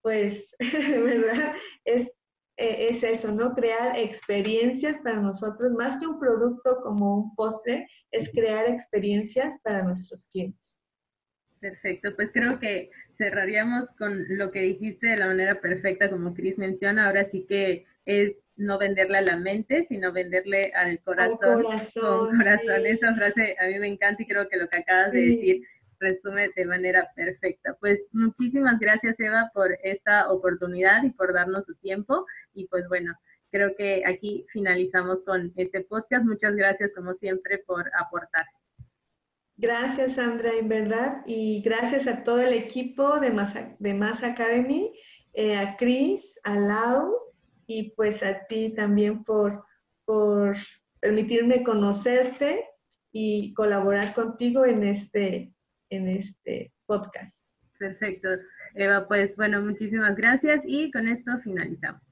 pues, 0.01 0.55
¿verdad? 0.59 1.55
Es, 1.85 2.09
eh, 2.57 2.89
es 2.89 3.03
eso, 3.03 3.31
¿no? 3.31 3.55
Crear 3.55 3.95
experiencias 3.99 4.99
para 5.01 5.21
nosotros, 5.21 5.71
más 5.73 6.01
que 6.01 6.07
un 6.07 6.19
producto 6.19 6.81
como 6.83 7.19
un 7.19 7.35
postre, 7.35 7.87
es 8.11 8.31
crear 8.33 8.67
experiencias 8.71 9.59
para 9.63 9.83
nuestros 9.83 10.27
clientes. 10.31 10.76
Perfecto, 11.67 12.15
pues 12.15 12.31
creo 12.33 12.61
que 12.61 12.93
cerraríamos 13.13 13.89
con 13.99 14.25
lo 14.29 14.53
que 14.53 14.61
dijiste 14.61 15.09
de 15.09 15.17
la 15.17 15.27
manera 15.27 15.61
perfecta, 15.61 16.09
como 16.09 16.33
Cris 16.33 16.59
menciona, 16.59 17.09
ahora 17.09 17.25
sí 17.25 17.45
que 17.49 17.87
es 18.05 18.45
no 18.55 18.79
venderle 18.79 19.19
a 19.19 19.23
la 19.23 19.37
mente, 19.37 19.83
sino 19.83 20.13
venderle 20.13 20.71
al 20.77 21.01
corazón, 21.01 21.65
con 21.65 22.39
corazón. 22.39 22.87
Esa 22.87 23.17
frase 23.17 23.57
a 23.59 23.67
mí 23.67 23.81
me 23.81 23.89
encanta 23.89 24.23
y 24.23 24.29
creo 24.29 24.49
que 24.49 24.59
lo 24.59 24.69
que 24.69 24.77
acabas 24.77 25.11
de 25.11 25.27
decir 25.27 25.63
resume 25.99 26.51
de 26.55 26.67
manera 26.67 27.11
perfecta. 27.17 27.75
Pues 27.81 28.07
muchísimas 28.13 28.79
gracias 28.79 29.19
Eva 29.19 29.51
por 29.53 29.77
esta 29.83 30.31
oportunidad 30.31 31.03
y 31.03 31.11
por 31.11 31.33
darnos 31.33 31.67
su 31.67 31.75
tiempo 31.75 32.27
y 32.55 32.69
pues 32.69 32.87
bueno, 32.87 33.13
creo 33.51 33.75
que 33.75 34.05
aquí 34.07 34.47
finalizamos 34.53 35.25
con 35.25 35.53
este 35.57 35.81
podcast. 35.81 36.25
Muchas 36.25 36.55
gracias 36.55 36.93
como 36.95 37.15
siempre 37.15 37.59
por 37.59 37.91
aportar. 37.99 38.47
Gracias, 39.59 40.15
Sandra, 40.15 40.51
en 40.53 40.69
verdad. 40.69 41.23
Y 41.27 41.63
gracias 41.63 42.07
a 42.07 42.23
todo 42.23 42.41
el 42.41 42.53
equipo 42.53 43.19
de 43.21 43.31
Mass, 43.31 43.55
de 43.79 44.27
Academy, 44.27 44.93
eh, 45.33 45.57
a 45.57 45.77
Cris, 45.77 46.39
a 46.45 46.57
Lau 46.57 47.15
y 47.67 47.93
pues 47.97 48.23
a 48.23 48.47
ti 48.47 48.75
también 48.75 49.25
por, 49.25 49.65
por 50.05 50.57
permitirme 51.01 51.63
conocerte 51.63 52.65
y 53.13 53.55
colaborar 53.55 54.15
contigo 54.15 54.67
en 54.67 54.83
este, 54.83 55.53
en 55.91 56.09
este 56.09 56.73
podcast. 56.85 57.55
Perfecto. 57.79 58.29
Eva, 58.75 59.09
pues 59.09 59.37
bueno, 59.37 59.63
muchísimas 59.63 60.17
gracias 60.17 60.61
y 60.67 60.91
con 60.91 61.09
esto 61.09 61.33
finalizamos. 61.43 62.06